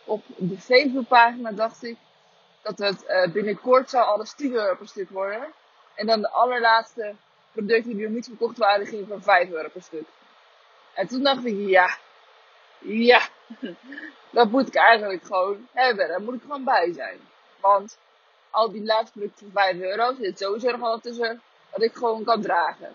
op 0.04 0.22
de 0.36 0.58
Facebookpagina, 0.58 1.52
dacht 1.52 1.84
ik, 1.84 1.96
dat 2.62 2.78
het 2.78 3.04
uh, 3.08 3.32
binnenkort 3.32 3.90
zou 3.90 4.04
alles 4.04 4.34
10 4.34 4.52
euro 4.52 4.74
per 4.74 4.88
stuk 4.88 5.10
worden. 5.10 5.52
En 5.94 6.06
dan 6.06 6.20
de 6.20 6.30
allerlaatste 6.30 7.14
producten 7.52 7.96
die 7.96 8.04
nog 8.04 8.14
niet 8.14 8.26
verkocht 8.26 8.58
waren, 8.58 8.86
gingen 8.86 9.06
voor 9.06 9.22
5 9.22 9.50
euro 9.50 9.68
per 9.68 9.82
stuk. 9.82 10.06
En 10.94 11.08
toen 11.08 11.22
dacht 11.22 11.44
ik, 11.44 11.68
ja, 11.68 11.96
ja, 12.78 13.28
dat 14.30 14.50
moet 14.50 14.68
ik 14.68 14.74
eigenlijk 14.74 15.24
gewoon 15.24 15.68
hebben. 15.72 16.08
Daar 16.08 16.22
moet 16.22 16.34
ik 16.34 16.42
gewoon 16.42 16.64
bij 16.64 16.92
zijn. 16.92 17.20
Want 17.60 17.98
al 18.50 18.70
die 18.70 18.84
laatste 18.84 19.12
producten 19.12 19.50
voor 19.52 19.62
5 19.62 19.80
euro 19.80 20.14
zit 20.14 20.38
sowieso 20.38 20.70
nog 20.70 20.80
wel 20.80 21.00
tussen 21.00 21.42
wat 21.72 21.82
ik 21.82 21.94
gewoon 21.94 22.24
kan 22.24 22.42
dragen. 22.42 22.94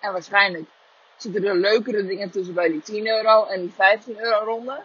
En 0.00 0.12
waarschijnlijk 0.12 0.68
zitten 1.16 1.44
er 1.44 1.56
leukere 1.56 2.06
dingen 2.06 2.30
tussen 2.30 2.54
bij 2.54 2.68
die 2.68 2.82
10 2.82 3.06
euro 3.08 3.44
en 3.44 3.60
die 3.60 3.72
15 3.72 4.20
euro 4.20 4.44
ronde. 4.44 4.82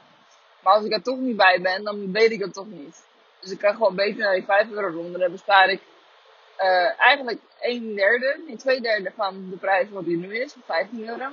Maar 0.60 0.74
als 0.74 0.86
ik 0.86 0.94
er 0.94 1.02
toch 1.02 1.18
niet 1.18 1.38
bij 1.38 1.62
ben, 1.62 1.84
dan 1.84 2.12
weet 2.12 2.32
ik 2.32 2.40
het 2.40 2.54
toch 2.54 2.68
niet. 2.68 3.06
Dus 3.40 3.52
ik 3.52 3.60
kan 3.60 3.74
gewoon 3.74 3.96
beter 3.96 4.20
naar 4.20 4.34
die 4.34 4.44
5 4.44 4.72
euro 4.72 4.88
ronde. 4.88 5.20
Dan 5.20 5.32
bespaar 5.32 5.70
ik 5.70 5.82
uh, 6.60 7.00
eigenlijk 7.00 7.40
1 7.60 7.96
derde, 7.96 8.42
nee 8.48 8.56
2 8.56 8.82
derde 8.82 9.12
van 9.16 9.50
de 9.50 9.58
prijs 9.58 9.90
wat 9.90 10.06
die 10.06 10.18
nu 10.18 10.38
is, 10.38 10.56
15 10.66 11.08
euro. 11.08 11.26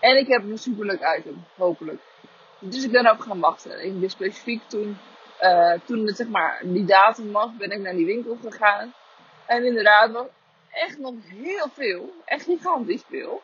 En 0.00 0.16
ik 0.16 0.26
heb 0.26 0.42
een 0.42 0.58
superleuk 0.58 1.16
item, 1.18 1.44
hopelijk. 1.56 2.00
Dus 2.58 2.84
ik 2.84 2.90
ben 2.90 3.06
ook 3.06 3.22
gaan 3.22 3.40
wachten. 3.40 3.84
Ik 3.84 4.00
ben 4.00 4.10
specifiek 4.10 4.62
toen, 4.66 4.98
uh, 5.42 5.72
toen 5.84 6.08
zeg 6.08 6.28
maar 6.28 6.60
die 6.64 6.84
datum 6.84 7.32
was, 7.32 7.50
ben 7.58 7.70
ik 7.70 7.78
naar 7.78 7.94
die 7.94 8.06
winkel 8.06 8.38
gegaan. 8.42 8.94
En 9.46 9.64
inderdaad, 9.64 10.26
echt 10.70 10.98
nog 10.98 11.14
heel 11.28 11.68
veel. 11.72 12.12
Echt 12.24 12.44
gigantisch 12.44 13.02
veel. 13.08 13.42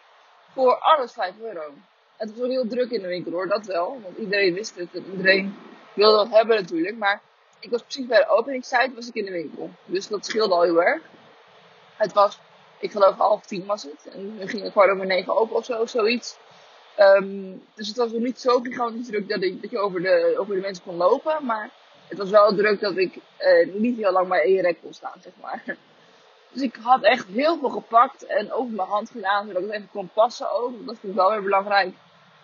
Voor 0.52 0.74
alles 0.74 1.12
5 1.12 1.34
euro. 1.40 1.72
Het 2.16 2.28
was 2.28 2.38
wel 2.38 2.48
heel 2.48 2.68
druk 2.68 2.90
in 2.90 3.02
de 3.02 3.08
winkel 3.08 3.32
hoor, 3.32 3.48
dat 3.48 3.66
wel. 3.66 4.00
Want 4.02 4.18
iedereen 4.18 4.54
wist 4.54 4.74
het 4.74 4.94
en 4.94 5.04
iedereen 5.10 5.56
wilde 5.94 6.16
dat 6.16 6.38
hebben 6.38 6.56
natuurlijk. 6.56 6.96
Maar 6.96 7.20
ik 7.60 7.70
was 7.70 7.82
precies 7.82 8.06
bij 8.06 8.18
de 8.18 8.28
openingstijd 8.28 8.94
was 8.94 9.08
ik 9.08 9.14
in 9.14 9.24
de 9.24 9.30
winkel. 9.30 9.70
Dus 9.84 10.08
dat 10.08 10.26
scheelde 10.26 10.54
al 10.54 10.62
heel 10.62 10.82
erg. 10.82 11.02
Het 11.96 12.12
was, 12.12 12.38
ik 12.78 12.90
geloof 12.90 13.16
half 13.16 13.46
tien 13.46 13.66
was 13.66 13.82
het. 13.82 14.08
En 14.12 14.38
we 14.38 14.48
gingen 14.48 14.70
kwart 14.70 14.90
over 14.90 15.06
negen 15.06 15.36
open 15.36 15.56
of 15.56 15.64
zo, 15.64 15.86
zoiets. 15.86 16.36
Ehm, 16.96 17.56
dus 17.74 17.88
het 17.88 17.96
was 17.96 18.12
nog 18.12 18.22
niet 18.22 18.40
zo 18.40 18.60
gigantisch 18.60 19.06
druk 19.06 19.28
dat, 19.28 19.40
dat 19.40 19.70
je 19.70 19.78
over 19.78 20.02
de, 20.02 20.34
over 20.38 20.54
de 20.54 20.60
mensen 20.60 20.84
kon 20.84 20.96
lopen. 20.96 21.44
Maar 21.44 21.70
het 22.08 22.18
was 22.18 22.30
wel 22.30 22.54
druk 22.54 22.80
dat 22.80 22.96
ik 22.96 23.16
uh, 23.16 23.74
niet 23.74 23.96
heel 23.96 24.12
lang 24.12 24.28
bij 24.28 24.42
één 24.42 24.60
rek 24.60 24.80
kon 24.82 24.92
staan, 24.92 25.20
zeg 25.22 25.32
maar. 25.40 25.62
Dus 26.52 26.62
ik 26.62 26.76
had 26.82 27.02
echt 27.02 27.26
heel 27.26 27.58
veel 27.58 27.68
gepakt 27.68 28.26
en 28.26 28.52
over 28.52 28.74
mijn 28.74 28.88
hand 28.88 29.10
gedaan, 29.10 29.46
zodat 29.46 29.62
ik 29.62 29.68
het 29.68 29.76
even 29.76 29.90
kon 29.92 30.10
passen 30.14 30.50
ook. 30.50 30.86
Dat 30.86 30.98
vind 30.98 31.12
ik 31.12 31.18
wel 31.18 31.30
weer 31.30 31.42
belangrijk. 31.42 31.94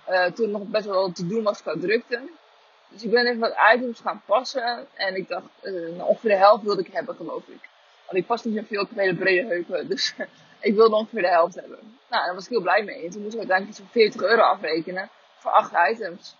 Uh, 0.08 0.24
toen 0.24 0.50
nog 0.50 0.62
best 0.62 0.86
wel 0.86 1.12
te 1.12 1.26
doen 1.26 1.42
was 1.42 1.62
qua 1.62 1.74
drukte. 1.80 2.20
Dus 2.88 3.04
ik 3.04 3.10
ben 3.10 3.26
even 3.26 3.40
wat 3.40 3.54
items 3.74 4.00
gaan 4.00 4.22
passen. 4.26 4.86
En 4.94 5.16
ik 5.16 5.28
dacht, 5.28 5.46
uh, 5.62 6.06
ongeveer 6.06 6.30
de 6.30 6.36
helft 6.36 6.62
wilde 6.62 6.82
ik 6.82 6.92
hebben, 6.92 7.14
geloof 7.14 7.46
ik. 7.46 7.68
Want 8.06 8.18
ik 8.18 8.26
pas 8.26 8.44
niet 8.44 8.56
zoveel, 8.56 8.82
ik 8.82 8.88
hele 8.94 9.14
brede 9.14 9.48
heupen. 9.48 9.88
Dus 9.94 10.14
ik 10.60 10.74
wilde 10.74 10.96
ongeveer 10.96 11.22
de 11.22 11.28
helft 11.28 11.54
hebben. 11.54 11.78
Nou, 12.10 12.24
daar 12.24 12.34
was 12.34 12.44
ik 12.44 12.50
heel 12.50 12.60
blij 12.60 12.82
mee. 12.82 13.04
En 13.04 13.10
toen 13.10 13.22
moest 13.22 13.32
ik 13.32 13.38
uiteindelijk 13.38 13.78
zo'n 13.78 13.88
40 13.90 14.22
euro 14.22 14.42
afrekenen 14.42 15.10
voor 15.38 15.50
8 15.50 15.72
items. 15.90 16.36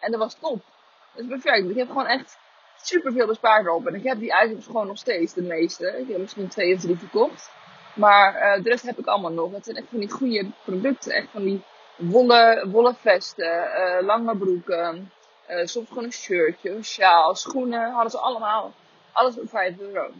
En 0.00 0.10
dat 0.10 0.20
was 0.20 0.34
top. 0.34 0.64
Dat 1.12 1.24
is 1.24 1.28
perfect. 1.28 1.70
Ik 1.70 1.76
heb 1.76 1.88
gewoon 1.88 2.06
echt 2.06 2.38
super 2.86 3.12
veel 3.12 3.36
erop. 3.42 3.86
En 3.86 3.94
ik 3.94 4.02
heb 4.02 4.18
die 4.18 4.34
items 4.44 4.66
gewoon 4.66 4.86
nog 4.86 4.98
steeds, 4.98 5.32
de 5.32 5.42
meeste. 5.42 5.98
Ik 5.98 6.08
heb 6.08 6.18
misschien 6.18 6.48
twee 6.48 6.74
of 6.74 6.80
drie 6.80 6.98
verkocht. 6.98 7.50
Maar 7.94 8.34
uh, 8.34 8.62
de 8.64 8.70
rest 8.70 8.84
heb 8.84 8.98
ik 8.98 9.06
allemaal 9.06 9.32
nog. 9.32 9.52
Het 9.52 9.64
zijn 9.64 9.76
echt 9.76 9.86
van 9.90 9.98
die 9.98 10.10
goede 10.10 10.46
producten. 10.64 11.12
Echt 11.12 11.28
van 11.30 11.42
die 11.42 11.62
wollen, 11.96 12.70
wollen 12.70 12.94
vesten, 12.94 13.64
uh, 13.64 14.06
lange 14.06 14.36
broeken. 14.36 15.12
Uh, 15.50 15.64
soms 15.64 15.88
gewoon 15.88 16.04
een 16.04 16.12
shirtje, 16.12 16.70
een 16.70 16.84
sjaal, 16.84 17.34
schoenen. 17.34 17.90
Hadden 17.90 18.10
ze 18.10 18.18
allemaal. 18.18 18.72
Alles 19.12 19.34
voor 19.34 19.48
5 19.48 19.78
euro. 19.78 20.10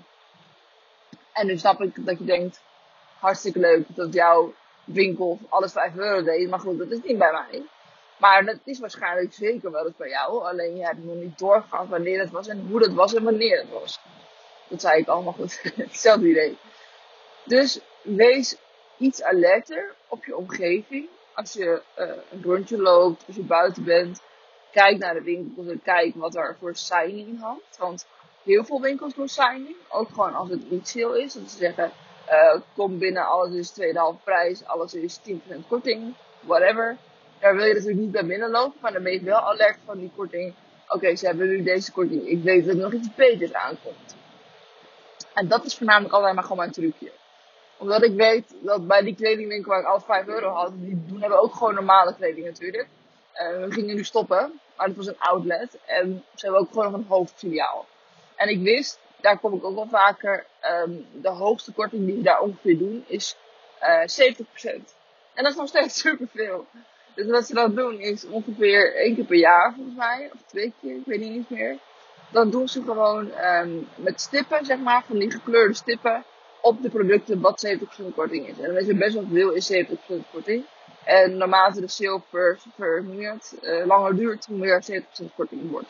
En 1.33 1.47
nu 1.47 1.59
snap 1.59 1.81
ik 1.81 2.07
dat 2.07 2.19
je 2.19 2.25
denkt, 2.25 2.61
hartstikke 3.19 3.59
leuk 3.59 3.85
dat 3.89 4.13
jouw 4.13 4.55
winkel 4.85 5.39
alles 5.49 5.73
5 5.73 5.97
euro 5.97 6.23
deed. 6.23 6.51
Maar 6.51 6.61
goed, 6.61 6.79
dat 6.79 6.91
is 6.91 7.03
niet 7.03 7.19
bij 7.19 7.33
mij. 7.33 7.63
Maar 8.17 8.45
dat 8.45 8.59
is 8.65 8.79
waarschijnlijk 8.79 9.33
zeker 9.33 9.71
wel 9.71 9.87
eens 9.87 9.97
bij 9.97 10.09
jou. 10.09 10.45
Alleen 10.45 10.77
je 10.77 10.85
hebt 10.85 11.05
nog 11.05 11.15
niet 11.15 11.39
doorgegaan 11.39 11.89
wanneer 11.89 12.21
het 12.21 12.31
was 12.31 12.49
en 12.49 12.67
hoe 12.71 12.81
dat 12.81 12.93
was 12.93 13.15
en 13.15 13.25
wanneer 13.25 13.59
het 13.59 13.71
was. 13.71 14.01
Dat 14.69 14.81
zei 14.81 15.01
ik 15.01 15.09
allemaal 15.09 15.33
goed. 15.33 15.61
Hetzelfde 15.77 16.29
idee. 16.29 16.59
Dus 17.45 17.81
wees 18.03 18.57
iets 18.99 19.23
alerter 19.23 19.95
op 20.09 20.25
je 20.25 20.37
omgeving. 20.37 21.09
Als 21.35 21.53
je 21.53 21.83
uh, 21.99 22.11
een 22.31 22.43
rondje 22.43 22.79
loopt, 22.79 23.25
als 23.27 23.37
je 23.37 23.43
buiten 23.43 23.85
bent. 23.85 24.23
Kijk 24.73 24.99
naar 24.99 25.15
de 25.15 25.23
winkels 25.23 25.67
en 25.67 25.83
kijk 25.83 26.15
wat 26.15 26.37
er 26.37 26.57
voor 26.61 26.75
signing 26.75 27.41
hangt. 27.41 27.77
Want 27.79 28.07
heel 28.43 28.65
veel 28.65 28.81
winkels 28.81 29.15
doen 29.15 29.29
signing. 29.29 29.77
Ook 29.89 30.09
gewoon 30.09 30.35
als 30.35 30.49
het 30.49 30.63
retail 30.71 31.15
is. 31.15 31.33
Dat 31.33 31.51
ze 31.51 31.57
zeggen, 31.57 31.93
uh, 32.29 32.61
kom 32.75 32.99
binnen, 32.99 33.27
alles 33.27 33.55
is 33.55 33.71
tweedehalve 33.71 34.19
prijs, 34.25 34.65
alles 34.65 34.95
is 34.95 35.21
10% 35.31 35.67
korting, 35.69 36.15
whatever. 36.41 36.97
Daar 37.41 37.57
wil 37.57 37.65
je 37.65 37.73
natuurlijk 37.73 38.01
niet 38.01 38.11
bij 38.11 38.27
binnenlopen, 38.27 38.79
maar 38.81 38.93
dan 38.93 39.03
ben 39.03 39.13
je 39.13 39.23
wel 39.23 39.41
alert 39.41 39.79
van 39.85 39.99
die 39.99 40.13
korting. 40.17 40.55
Oké, 40.89 41.17
ze 41.17 41.27
hebben 41.27 41.49
nu 41.49 41.63
deze 41.63 41.93
korting. 41.93 42.29
Ik 42.29 42.43
weet 42.43 42.65
dat 42.65 42.75
er 42.75 42.81
nog 42.81 42.93
iets 42.93 43.15
beters 43.15 43.53
aankomt. 43.53 44.17
En 45.35 45.49
dat 45.49 45.65
is 45.65 45.77
voornamelijk 45.77 46.15
altijd 46.15 46.35
maar 46.35 46.43
gewoon 46.43 46.59
mijn 46.59 46.71
trucje. 46.71 47.13
Omdat 47.77 48.03
ik 48.03 48.15
weet 48.15 48.55
dat 48.61 48.87
bij 48.87 49.03
die 49.03 49.15
kledingwinkel 49.15 49.71
waar 49.71 49.81
ik 49.81 49.87
al 49.87 50.01
5 50.01 50.27
euro 50.27 50.51
had, 50.51 50.73
die 50.75 51.05
doen 51.07 51.21
hebben 51.21 51.43
ook 51.43 51.55
gewoon 51.55 51.75
normale 51.75 52.15
kleding 52.15 52.47
natuurlijk. 52.47 52.89
Uh, 53.35 53.65
we 53.65 53.73
gingen 53.73 53.95
nu 53.95 54.05
stoppen, 54.05 54.61
maar 54.77 54.87
het 54.87 54.97
was 54.97 55.07
een 55.07 55.19
outlet. 55.19 55.79
En 55.87 56.25
ze 56.35 56.45
hebben 56.45 56.61
ook 56.61 56.69
gewoon 56.69 56.91
nog 56.91 57.01
een 57.01 57.07
hoofdfiliaal. 57.09 57.87
En 58.37 58.49
ik 58.49 58.63
wist, 58.63 58.99
daar 59.21 59.39
kom 59.39 59.55
ik 59.55 59.65
ook 59.65 59.75
wel 59.75 59.89
vaker, 59.89 60.47
um, 60.85 61.07
de 61.13 61.29
hoogste 61.29 61.73
korting 61.73 62.07
die 62.07 62.17
ze 62.17 62.23
daar 62.23 62.41
ongeveer 62.41 62.79
doen 62.79 63.05
is 63.07 63.37
uh, 63.83 64.35
70%. 64.35 64.95
En 65.35 65.43
dat 65.43 65.53
is 65.53 65.57
nog 65.57 65.69
steeds 65.69 66.01
superveel. 66.09 66.67
Dus 67.17 67.27
wat 67.27 67.47
ze 67.47 67.55
dan 67.55 67.75
doen 67.75 68.01
is 68.01 68.27
ongeveer 68.27 68.95
één 68.95 69.15
keer 69.15 69.25
per 69.25 69.37
jaar 69.37 69.73
volgens 69.75 69.97
mij, 69.97 70.31
of 70.35 70.41
twee 70.47 70.73
keer, 70.81 70.97
ik 70.97 71.05
weet 71.05 71.21
niet 71.21 71.51
meer. 71.51 71.79
Dan 72.31 72.51
doen 72.51 72.69
ze 72.69 72.83
gewoon 72.83 73.31
um, 73.45 73.89
met 73.95 74.21
stippen, 74.21 74.65
zeg 74.65 74.79
maar, 74.79 75.05
van 75.07 75.19
die 75.19 75.31
gekleurde 75.31 75.75
stippen 75.75 76.25
op 76.61 76.83
de 76.83 76.91
producten 76.91 77.41
wat 77.41 77.67
70% 77.67 78.15
korting 78.15 78.49
is. 78.49 78.59
En 78.59 78.67
dan 78.67 78.77
is 78.77 78.89
er 78.89 78.97
best 78.97 79.15
wel 79.15 79.27
veel 79.33 79.51
is 79.51 79.73
70% 79.73 79.77
korting. 80.33 80.65
En 81.05 81.37
naarmate 81.37 81.81
de 81.81 81.89
sale 81.89 82.23
minuut 83.03 83.59
uh, 83.63 83.87
langer 83.87 84.17
duurt, 84.17 84.47
hoe 84.47 84.59
meer 84.59 84.85
70% 84.93 85.35
korting 85.37 85.71
wordt. 85.71 85.89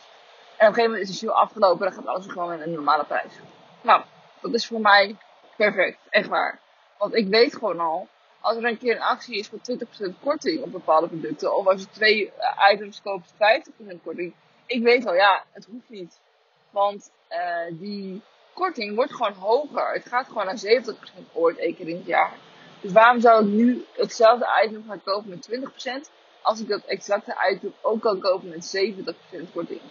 En 0.57 0.67
op 0.67 0.73
een 0.73 0.73
gegeven 0.73 0.83
moment 0.83 1.01
is 1.01 1.19
de 1.19 1.25
sale 1.25 1.39
afgelopen 1.39 1.87
en 1.87 1.93
dan 1.93 2.03
gaat 2.03 2.13
alles 2.13 2.27
gewoon 2.27 2.53
in 2.53 2.61
een 2.61 2.71
normale 2.71 3.05
prijs. 3.05 3.33
Nou, 3.81 4.01
dat 4.41 4.53
is 4.53 4.67
voor 4.67 4.81
mij 4.81 5.17
perfect, 5.57 5.97
echt 6.09 6.27
waar. 6.27 6.59
Want 6.97 7.15
ik 7.15 7.27
weet 7.27 7.53
gewoon 7.53 7.79
al, 7.79 8.07
als 8.47 8.57
er 8.57 8.65
een 8.65 8.77
keer 8.77 8.95
een 8.95 9.01
actie 9.01 9.37
is 9.37 9.47
van 9.47 9.79
20% 10.13 10.19
korting 10.23 10.61
op 10.61 10.71
bepaalde 10.71 11.07
producten, 11.07 11.55
of 11.55 11.67
als 11.67 11.81
je 11.81 11.87
twee 11.89 12.31
eh, 12.31 12.73
items 12.73 13.01
koopt 13.01 13.33
50% 13.33 13.35
korting, 14.03 14.33
ik 14.65 14.83
weet 14.83 15.05
al, 15.05 15.13
ja, 15.13 15.43
het 15.51 15.65
hoeft 15.65 15.89
niet. 15.89 16.19
Want 16.69 17.11
uh, 17.31 17.79
die 17.79 18.21
korting 18.53 18.95
wordt 18.95 19.13
gewoon 19.13 19.33
hoger. 19.33 19.93
Het 19.93 20.07
gaat 20.07 20.27
gewoon 20.27 20.45
naar 20.45 20.59
70% 20.59 21.33
ooit 21.33 21.57
één 21.57 21.75
keer 21.75 21.87
in 21.87 21.95
het 21.95 22.05
jaar. 22.05 22.33
Dus 22.81 22.91
waarom 22.91 23.19
zou 23.21 23.45
ik 23.45 23.51
nu 23.51 23.85
hetzelfde 23.95 24.47
item 24.65 24.83
gaan 24.87 25.03
kopen 25.03 25.29
met 25.29 25.49
20%, 26.07 26.09
als 26.41 26.59
ik 26.59 26.67
dat 26.67 26.85
exacte 26.85 27.35
item 27.51 27.73
ook 27.81 28.01
kan 28.01 28.19
kopen 28.19 28.49
met 28.49 28.77
70% 29.39 29.51
korting? 29.53 29.81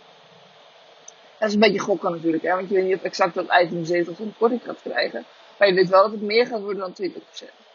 Dat 1.38 1.48
is 1.48 1.54
een 1.54 1.60
beetje 1.60 1.78
gokken 1.78 2.10
natuurlijk, 2.10 2.42
hè? 2.42 2.54
want 2.54 2.68
je 2.68 2.74
weet 2.74 2.84
niet 2.84 2.96
of 2.96 3.02
exact 3.02 3.34
dat 3.34 3.46
item 3.60 4.06
70% 4.32 4.36
korting 4.38 4.62
gaat 4.64 4.82
krijgen. 4.82 5.24
Maar 5.58 5.68
je 5.68 5.74
weet 5.74 5.88
wel 5.88 6.02
dat 6.02 6.10
het 6.10 6.22
meer 6.22 6.46
gaat 6.46 6.60
worden 6.60 6.94
dan 6.94 7.10
20% 7.10 7.65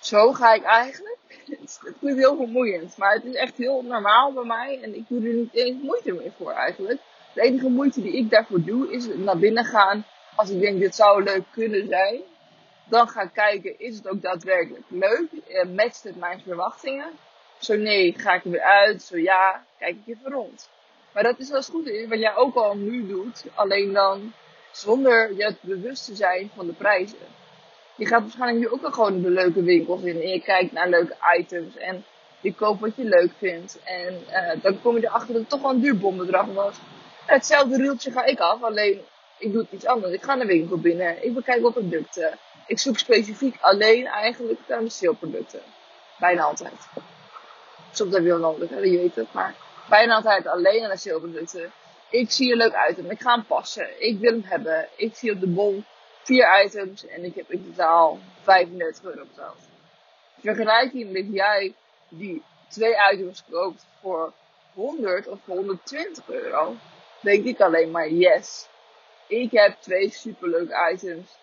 zo 0.00 0.32
ga 0.32 0.54
ik 0.54 0.62
eigenlijk. 0.62 1.18
Het 1.60 1.80
klinkt 2.00 2.18
heel 2.18 2.36
vermoeiend, 2.36 2.96
maar 2.96 3.12
het 3.12 3.24
is 3.24 3.34
echt 3.34 3.56
heel 3.56 3.82
normaal 3.82 4.32
bij 4.32 4.44
mij 4.44 4.82
en 4.82 4.94
ik 4.94 5.04
doe 5.08 5.28
er 5.28 5.34
niet 5.34 5.54
eens 5.54 5.82
moeite 5.82 6.12
meer 6.12 6.32
voor 6.36 6.52
eigenlijk. 6.52 7.00
De 7.34 7.40
enige 7.40 7.68
moeite 7.68 8.02
die 8.02 8.16
ik 8.16 8.30
daarvoor 8.30 8.64
doe 8.64 8.92
is 8.92 9.06
naar 9.14 9.38
binnen 9.38 9.64
gaan 9.64 10.04
als 10.36 10.50
ik 10.50 10.60
denk 10.60 10.80
dit 10.80 10.94
zou 10.94 11.22
leuk 11.22 11.44
kunnen 11.50 11.88
zijn. 11.88 12.20
Dan 12.84 13.08
ga 13.08 13.22
ik 13.22 13.32
kijken, 13.32 13.78
is 13.78 13.96
het 13.96 14.08
ook 14.08 14.22
daadwerkelijk 14.22 14.84
leuk? 14.88 15.28
Eh, 15.48 15.68
matcht 15.68 16.02
het 16.02 16.16
mijn 16.16 16.40
verwachtingen? 16.40 17.10
Zo 17.58 17.76
nee, 17.76 18.14
ga 18.16 18.34
ik 18.34 18.44
er 18.44 18.50
weer 18.50 18.62
uit? 18.62 19.02
Zo 19.02 19.18
ja, 19.18 19.64
kijk 19.78 19.96
ik 20.04 20.16
even 20.16 20.32
rond. 20.32 20.68
Maar 21.12 21.22
dat 21.22 21.38
is 21.38 21.50
eens 21.50 21.68
goed 21.68 21.86
is, 21.86 22.08
wat 22.08 22.18
jij 22.18 22.36
ook 22.36 22.54
al 22.54 22.76
nu 22.76 23.06
doet, 23.06 23.44
alleen 23.54 23.92
dan 23.92 24.32
zonder 24.72 25.34
je 25.34 25.44
het 25.44 25.60
bewust 25.60 26.04
te 26.04 26.14
zijn 26.14 26.50
van 26.54 26.66
de 26.66 26.72
prijzen 26.72 27.18
je 28.00 28.06
gaat 28.06 28.20
waarschijnlijk 28.20 28.58
nu 28.58 28.68
ook 28.68 28.80
wel 28.80 28.92
gewoon 28.92 29.22
de 29.22 29.30
leuke 29.30 29.62
winkels 29.62 30.02
in. 30.02 30.20
En 30.20 30.28
je 30.28 30.40
kijkt 30.40 30.72
naar 30.72 30.88
leuke 30.88 31.16
items. 31.38 31.76
En 31.76 32.04
je 32.40 32.54
koopt 32.54 32.80
wat 32.80 32.96
je 32.96 33.04
leuk 33.04 33.32
vindt. 33.38 33.78
En 33.84 34.20
uh, 34.28 34.62
dan 34.62 34.80
kom 34.82 34.96
je 34.96 35.06
erachter 35.06 35.32
dat 35.32 35.40
het 35.40 35.48
toch 35.48 35.60
wel 35.60 35.70
een 35.70 35.80
duur 35.80 35.98
bombedrag 35.98 36.46
was. 36.46 36.76
Hetzelfde 37.26 37.76
rieltje 37.76 38.10
ga 38.10 38.24
ik 38.24 38.38
af. 38.38 38.62
Alleen 38.62 39.00
ik 39.38 39.52
doe 39.52 39.62
het 39.62 39.72
iets 39.72 39.86
anders. 39.86 40.12
Ik 40.12 40.22
ga 40.22 40.34
naar 40.34 40.46
de 40.46 40.52
winkel 40.52 40.78
binnen. 40.78 41.24
Ik 41.24 41.34
bekijk 41.34 41.62
wat 41.62 41.72
producten. 41.72 42.38
Ik 42.66 42.78
zoek 42.78 42.98
specifiek 42.98 43.56
alleen 43.60 44.06
eigenlijk 44.06 44.58
naar 44.68 44.80
de 44.80 44.90
saleproducten. 44.90 45.60
Bijna 46.18 46.42
altijd. 46.42 46.88
Soms 47.92 48.14
heb 48.14 48.22
je 48.22 48.28
wel 48.28 48.38
nodig, 48.38 48.70
je 48.70 48.76
weet 48.76 49.14
het. 49.14 49.32
Maar 49.32 49.54
bijna 49.88 50.14
altijd 50.14 50.46
alleen 50.46 50.80
naar 50.80 50.90
de 50.90 50.96
saleproducten. 50.96 51.72
Ik 52.10 52.30
zie 52.30 52.52
een 52.52 52.58
leuk 52.58 52.86
item. 52.90 53.10
Ik 53.10 53.20
ga 53.20 53.34
hem 53.34 53.44
passen. 53.44 54.06
Ik 54.06 54.18
wil 54.18 54.30
hem 54.30 54.44
hebben. 54.44 54.88
Ik 54.96 55.16
zie 55.16 55.32
op 55.32 55.40
de 55.40 55.48
bon 55.48 55.84
vier 56.30 56.64
items 56.64 57.06
en 57.06 57.24
ik 57.24 57.34
heb 57.34 57.52
in 57.52 57.64
totaal 57.64 58.18
35 58.42 59.04
euro 59.04 59.24
betaald. 59.24 59.58
Vergelijking 60.38 61.12
met 61.12 61.26
jij 61.30 61.74
die 62.08 62.42
twee 62.68 62.94
items 63.12 63.44
koopt 63.50 63.86
voor 64.00 64.32
100 64.74 65.26
of 65.26 65.38
voor 65.44 65.56
120 65.56 66.28
euro, 66.28 66.76
denk 67.20 67.44
ik 67.44 67.60
alleen 67.60 67.90
maar 67.90 68.08
yes. 68.08 68.68
Ik 69.26 69.50
heb 69.50 69.76
twee 69.80 70.10
superleuke 70.10 70.90
items 70.92 71.38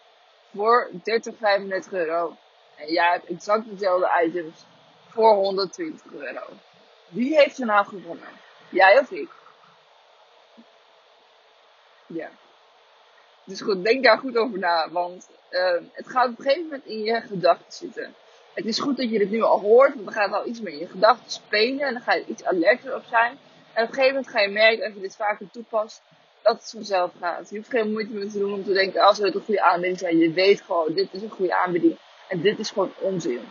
voor 0.55 0.89
30, 1.03 1.35
35 1.37 1.91
euro. 1.91 2.35
En 2.75 2.91
jij 2.91 3.11
hebt 3.11 3.25
exact 3.25 3.69
dezelfde 3.69 4.23
items 4.25 4.65
voor 5.07 5.33
120 5.33 6.13
euro. 6.13 6.43
Wie 7.07 7.35
heeft 7.35 7.57
er 7.57 7.65
nou 7.65 7.85
gewonnen? 7.85 8.29
Jij 8.69 8.99
of 8.99 9.11
ik? 9.11 9.29
Ja. 12.05 12.29
Dus 13.47 13.61
goed, 13.61 13.83
denk 13.83 14.03
daar 14.03 14.17
goed 14.17 14.37
over 14.37 14.59
na. 14.59 14.89
Want 14.91 15.29
uh, 15.51 15.71
het 15.91 16.07
gaat 16.07 16.29
op 16.29 16.37
een 16.37 16.43
gegeven 16.43 16.63
moment 16.63 16.85
in 16.85 17.03
je 17.03 17.21
gedachten 17.21 17.73
zitten. 17.73 18.13
Het 18.53 18.65
is 18.65 18.79
goed 18.79 18.97
dat 18.97 19.09
je 19.09 19.17
dit 19.17 19.29
nu 19.29 19.41
al 19.41 19.59
hoort, 19.59 19.93
want 19.93 20.05
dan 20.05 20.13
gaat 20.13 20.33
al 20.33 20.47
iets 20.47 20.61
meer 20.61 20.73
in 20.73 20.79
je 20.79 20.87
gedachten 20.87 21.31
spelen. 21.31 21.79
En 21.79 21.93
dan 21.93 22.01
ga 22.01 22.13
je 22.13 22.25
iets 22.25 22.43
alerter 22.43 22.95
op 22.95 23.03
zijn. 23.09 23.37
En 23.73 23.83
op 23.83 23.89
een 23.89 23.95
gegeven 23.95 24.15
moment 24.15 24.27
ga 24.27 24.39
je 24.39 24.49
merken, 24.49 24.85
als 24.85 24.93
je 24.93 24.99
dit 24.99 25.15
vaker 25.15 25.51
toepast, 25.51 26.01
dat 26.41 26.53
het 26.53 26.69
vanzelf 26.69 27.11
gaat. 27.19 27.49
Je 27.49 27.57
hoeft 27.57 27.69
geen 27.69 27.91
moeite 27.91 28.13
meer 28.13 28.29
te 28.29 28.39
doen 28.39 28.53
om 28.53 28.63
te 28.63 28.73
denken, 28.73 29.01
als 29.01 29.17
het 29.17 29.35
een 29.35 29.41
goede 29.41 29.61
aanbieding 29.61 29.99
zijn. 29.99 30.17
Je 30.17 30.31
weet 30.31 30.61
gewoon, 30.61 30.93
dit 30.93 31.07
is 31.11 31.21
een 31.21 31.29
goede 31.29 31.55
aanbieding. 31.55 31.97
En 32.27 32.41
dit 32.41 32.59
is 32.59 32.69
gewoon 32.69 32.93
onzin. 32.99 33.41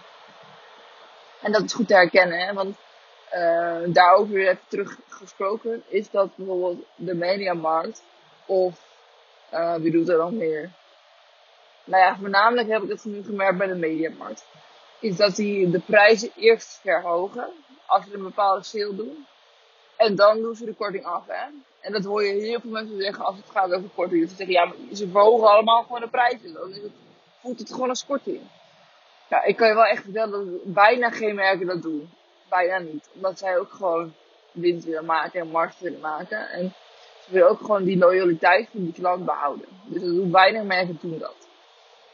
En 1.42 1.52
dat 1.52 1.62
is 1.62 1.72
goed 1.72 1.88
te 1.88 1.94
herkennen, 1.94 2.46
hè? 2.46 2.52
want 2.52 2.76
uh, 3.34 3.78
daarover 3.86 4.40
even 4.40 4.60
teruggesproken, 4.68 5.82
is 5.88 6.10
dat 6.10 6.36
bijvoorbeeld 6.36 6.84
de 6.96 7.14
mediamarkt 7.14 8.02
of 8.46 8.80
uh, 9.52 9.74
wie 9.74 9.90
doet 9.90 10.08
er 10.08 10.16
dan 10.16 10.36
meer? 10.36 10.70
Nou 11.84 12.02
ja, 12.02 12.16
voornamelijk 12.16 12.68
heb 12.68 12.82
ik 12.82 12.88
het 12.88 13.04
nu 13.04 13.22
gemerkt 13.22 13.58
bij 13.58 13.66
de 13.66 13.74
mediamarkt. 13.74 14.46
is 15.00 15.16
dat 15.16 15.36
die 15.36 15.70
de 15.70 15.80
prijzen 15.80 16.30
eerst 16.36 16.78
verhogen 16.82 17.48
als 17.86 18.04
ze 18.04 18.14
een 18.14 18.22
bepaalde 18.22 18.64
sale 18.64 18.94
doen. 18.94 19.26
En 19.96 20.14
dan 20.14 20.40
doen 20.40 20.54
ze 20.54 20.64
de 20.64 20.74
korting 20.74 21.04
af. 21.04 21.26
Hè? 21.26 21.44
En 21.80 21.92
dat 21.92 22.04
hoor 22.04 22.24
je 22.24 22.32
heel 22.32 22.60
veel 22.60 22.70
mensen 22.70 23.02
zeggen 23.02 23.24
als 23.24 23.36
het 23.36 23.50
gaat 23.50 23.72
over 23.72 23.88
korting. 23.94 24.28
Ze 24.28 24.36
zeggen 24.36 24.54
ja, 24.54 24.64
maar 24.64 24.76
ze 24.92 25.08
verhogen 25.08 25.48
allemaal 25.48 25.82
gewoon 25.82 26.00
de 26.00 26.08
prijzen. 26.08 26.52
Dan 26.52 26.72
het, 26.72 26.92
voelt 27.40 27.58
het 27.58 27.72
gewoon 27.72 27.88
als 27.88 28.06
korting. 28.06 28.40
Ja, 29.28 29.44
ik 29.44 29.56
kan 29.56 29.68
je 29.68 29.74
wel 29.74 29.84
echt 29.84 30.02
vertellen 30.02 30.50
dat 30.50 30.74
bijna 30.74 31.10
geen 31.10 31.34
merken 31.34 31.66
dat 31.66 31.82
doen. 31.82 32.10
Bijna 32.48 32.78
niet. 32.78 33.08
Omdat 33.14 33.38
zij 33.38 33.58
ook 33.58 33.72
gewoon 33.72 34.14
winst 34.52 34.84
willen 34.86 35.04
maken 35.04 35.40
en 35.40 35.48
markt 35.48 35.80
willen 35.80 36.00
maken. 36.00 36.48
En 36.50 36.74
ze 37.26 37.32
willen 37.32 37.48
ook 37.48 37.60
gewoon 37.60 37.84
die 37.84 37.98
loyaliteit 37.98 38.68
van 38.70 38.82
die 38.82 38.92
klant 38.92 39.24
behouden. 39.24 39.66
Dus 39.84 40.02
dat 40.02 40.30
weinig 40.30 40.62
merken 40.62 40.98
doen 41.00 41.18
dat. 41.18 41.48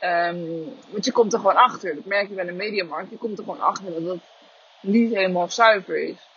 Um, 0.04 0.74
want 0.90 1.04
je 1.04 1.12
komt 1.12 1.32
er 1.32 1.38
gewoon 1.38 1.56
achter. 1.56 1.94
Dat 1.94 2.04
merk 2.04 2.28
je 2.28 2.34
bij 2.34 2.44
de 2.44 2.52
mediamarkt. 2.52 3.10
Je 3.10 3.16
komt 3.16 3.38
er 3.38 3.44
gewoon 3.44 3.60
achter 3.60 3.92
dat 3.92 4.02
het 4.02 4.20
niet 4.80 5.14
helemaal 5.14 5.50
zuiver 5.50 5.96
is. 6.08 6.28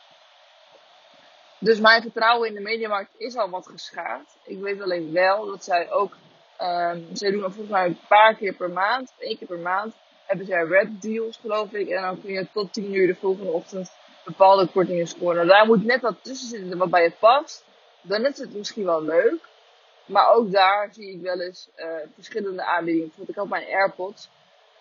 Dus 1.60 1.80
mijn 1.80 2.02
vertrouwen 2.02 2.48
in 2.48 2.54
de 2.54 2.62
mediamarkt 2.62 3.12
is 3.18 3.36
al 3.36 3.50
wat 3.50 3.68
geschaad. 3.68 4.38
Ik 4.44 4.60
weet 4.60 4.82
alleen 4.82 5.12
wel 5.12 5.46
dat 5.46 5.64
zij 5.64 5.92
ook, 5.92 6.18
um, 6.62 7.08
zij 7.14 7.32
doen 7.32 7.42
volgens 7.42 7.70
mij 7.70 7.86
een 7.86 8.00
paar 8.08 8.36
keer 8.36 8.54
per 8.54 8.70
maand, 8.70 9.14
één 9.18 9.38
keer 9.38 9.48
per 9.48 9.60
maand, 9.60 9.94
hebben 10.26 10.46
zij 10.46 10.64
red 10.64 11.02
deals 11.02 11.38
geloof 11.38 11.72
ik. 11.72 11.90
En 11.90 12.02
dan 12.02 12.22
kun 12.22 12.34
je 12.34 12.48
tot 12.54 12.74
10 12.74 12.96
uur 12.96 13.08
de 13.08 13.16
volgende 13.16 13.52
ochtend 13.52 13.92
bepaalde 14.26 14.68
kortingen 14.68 15.08
scoren. 15.08 15.48
Daar 15.48 15.66
moet 15.66 15.86
net 15.86 16.02
wat 16.02 16.16
tussen 16.22 16.48
zitten 16.48 16.78
wat 16.78 16.90
bij 16.90 17.04
je 17.04 17.12
past. 17.20 17.64
Dan 18.08 18.26
is 18.26 18.38
het 18.38 18.56
misschien 18.56 18.86
wel 18.86 19.04
leuk. 19.04 19.48
Maar 20.06 20.34
ook 20.34 20.52
daar 20.52 20.90
zie 20.92 21.12
ik 21.12 21.22
wel 21.22 21.42
eens 21.42 21.70
uh, 21.78 21.86
verschillende 22.14 22.64
aanbiedingen. 22.64 23.08
Bijvoorbeeld 23.08 23.38
ik 23.38 23.44
had 23.44 23.48
mijn 23.48 23.76
AirPods. 23.76 24.30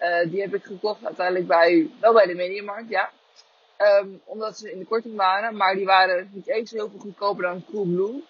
Uh, 0.01 0.31
die 0.31 0.41
heb 0.41 0.55
ik 0.55 0.65
gekocht 0.65 1.05
uiteindelijk 1.05 1.47
bij, 1.47 1.91
wel 2.01 2.13
bij 2.13 2.27
de 2.27 2.35
Mediamarkt, 2.35 2.89
ja. 2.89 3.11
Um, 3.79 4.21
omdat 4.25 4.59
ze 4.59 4.73
in 4.73 4.79
de 4.79 4.85
korting 4.85 5.17
waren. 5.17 5.57
Maar 5.57 5.75
die 5.75 5.85
waren 5.85 6.31
niet 6.33 6.49
eens 6.49 6.71
heel 6.71 6.91
veel 6.91 6.99
goedkoper 6.99 7.43
dan 7.43 7.65
Coolblue. 7.71 8.25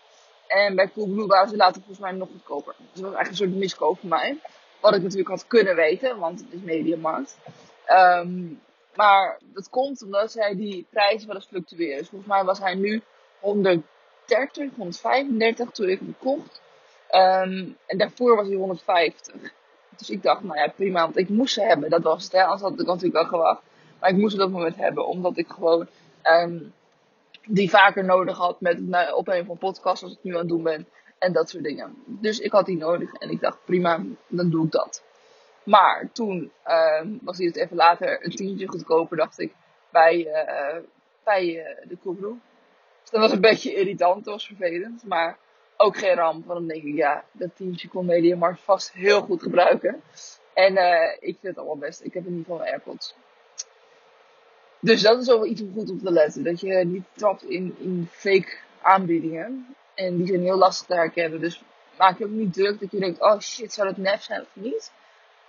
En 0.47 0.75
bij 0.75 0.91
Coolblue 0.95 1.27
waren 1.27 1.49
ze 1.49 1.57
later 1.57 1.75
volgens 1.75 1.99
mij 1.99 2.13
nog 2.13 2.29
goedkoper. 2.29 2.75
Dus 2.79 3.01
dat 3.01 3.05
was 3.05 3.15
eigenlijk 3.15 3.31
een 3.31 3.49
soort 3.49 3.61
miskoop 3.61 3.99
voor 3.99 4.09
mij. 4.09 4.39
Wat 4.81 4.95
ik 4.95 5.03
natuurlijk 5.03 5.29
had 5.29 5.47
kunnen 5.47 5.77
weten, 5.77 6.19
want 6.19 6.41
het 6.41 6.53
is 6.53 6.61
Mediamarkt. 6.61 7.37
Um, 7.91 8.61
maar 8.95 9.39
dat 9.43 9.69
komt 9.69 10.03
omdat 10.03 10.33
zij 10.33 10.55
die 10.57 10.87
prijzen 10.91 11.27
wel 11.27 11.37
eens 11.37 11.47
fluctueren. 11.47 11.99
Dus 11.99 12.09
volgens 12.09 12.31
mij 12.31 12.45
was 12.45 12.59
hij 12.59 12.75
nu 12.75 13.03
130, 13.41 13.89
135 14.77 15.71
toen 15.71 15.89
ik 15.89 15.99
hem 15.99 16.17
kocht. 16.19 16.63
Um, 17.11 17.77
en 17.87 17.99
daarvoor 17.99 18.37
was 18.37 18.47
hij 18.47 18.57
150. 18.57 19.35
Dus 19.97 20.11
ik 20.11 20.23
dacht, 20.23 20.43
nou 20.43 20.59
ja, 20.59 20.69
prima, 20.77 21.01
want 21.01 21.17
ik 21.17 21.29
moest 21.29 21.55
ze 21.55 21.63
hebben. 21.63 21.91
Dat 21.91 22.03
was 22.03 22.25
het, 22.25 22.33
hè. 22.33 22.43
Anders 22.43 22.63
had 22.63 22.81
ik 22.81 22.87
natuurlijk 22.87 23.15
wel 23.15 23.25
gewacht. 23.25 23.63
Maar 24.01 24.11
ik 24.11 24.17
moest 24.17 24.35
op 24.35 24.41
dat 24.41 24.51
moment 24.51 24.77
hebben, 24.77 25.07
omdat 25.07 25.37
ik 25.37 25.49
gewoon 25.49 25.89
um, 26.23 26.73
die 27.47 27.71
vaker 27.71 28.05
nodig 28.05 28.37
had 28.37 28.61
met 28.61 28.81
het 28.91 29.13
opnemen 29.13 29.47
van 29.47 29.59
podcasts, 29.59 30.01
zoals 30.01 30.15
ik 30.15 30.23
nu 30.23 30.33
aan 30.33 30.39
het 30.39 30.49
doen 30.49 30.63
ben. 30.63 30.87
En 31.19 31.33
dat 31.33 31.51
soort 31.51 31.65
dingen. 31.65 31.95
Dus 32.07 32.39
ik 32.39 32.53
had 32.53 32.67
die 32.67 32.77
nodig 32.77 33.13
en 33.15 33.31
ik 33.31 33.41
dacht, 33.41 33.59
prima, 33.65 34.05
dan 34.27 34.51
doe 34.51 34.65
ik 34.65 34.73
dat. 34.73 35.03
Maar 35.65 36.09
toen 36.13 36.53
uh, 36.67 37.01
was 37.23 37.39
hij 37.39 37.47
het 37.47 37.57
even 37.57 37.77
later 37.77 38.25
een 38.25 38.31
tientje 38.31 38.69
goedkoper, 38.69 39.17
dacht 39.17 39.39
ik, 39.41 39.55
bij, 39.91 40.17
uh, 40.17 40.83
bij 41.25 41.45
uh, 41.45 41.89
de 41.89 41.99
Coolblue. 42.03 42.37
Dat 43.15 43.23
was 43.23 43.33
een 43.33 43.41
beetje 43.41 43.75
irritant, 43.75 44.25
dat 44.25 44.35
was 44.35 44.47
vervelend. 44.47 45.05
Maar 45.05 45.39
ook 45.77 45.97
geen 45.97 46.15
ramp, 46.15 46.47
want 46.47 46.59
dan 46.59 46.69
denk 46.69 46.85
ik, 46.85 46.95
ja, 46.95 47.25
dat 47.33 47.57
tientje 47.57 47.89
kon 47.89 48.07
Mediamarkt 48.07 48.61
vast 48.61 48.93
heel 48.93 49.21
goed 49.21 49.43
gebruiken. 49.43 50.03
En 50.55 50.73
uh, 50.73 51.13
ik 51.13 51.37
vind 51.41 51.43
het 51.43 51.57
allemaal 51.57 51.77
best. 51.77 52.05
Ik 52.05 52.15
heb 52.15 52.27
in 52.27 52.31
ieder 52.31 52.45
geval 52.45 52.67
AirPods. 52.67 53.15
Dus 54.81 55.03
dat 55.03 55.21
is 55.21 55.27
wel 55.27 55.47
iets 55.47 55.61
om 55.61 55.73
goed 55.73 55.91
op 55.91 55.99
te 55.99 56.13
letten. 56.13 56.45
Dat 56.45 56.61
je 56.61 56.75
niet 56.75 57.05
trapt 57.13 57.45
in, 57.45 57.77
in 57.79 58.09
fake 58.11 58.57
aanbiedingen. 58.83 59.77
En 59.95 60.17
die 60.17 60.27
zijn 60.27 60.43
heel 60.43 60.59
lastig 60.59 60.87
te 60.87 60.95
herkennen. 60.95 61.41
Dus 61.41 61.63
maak 61.99 62.19
je 62.19 62.25
ook 62.25 62.31
niet 62.31 62.53
druk 62.53 62.81
dat 62.81 62.91
je 62.91 62.99
denkt, 62.99 63.21
oh 63.21 63.39
shit, 63.39 63.73
zou 63.73 63.89
dat 63.89 63.97
nep 63.97 64.21
zijn 64.21 64.41
of 64.41 64.49
niet? 64.53 64.93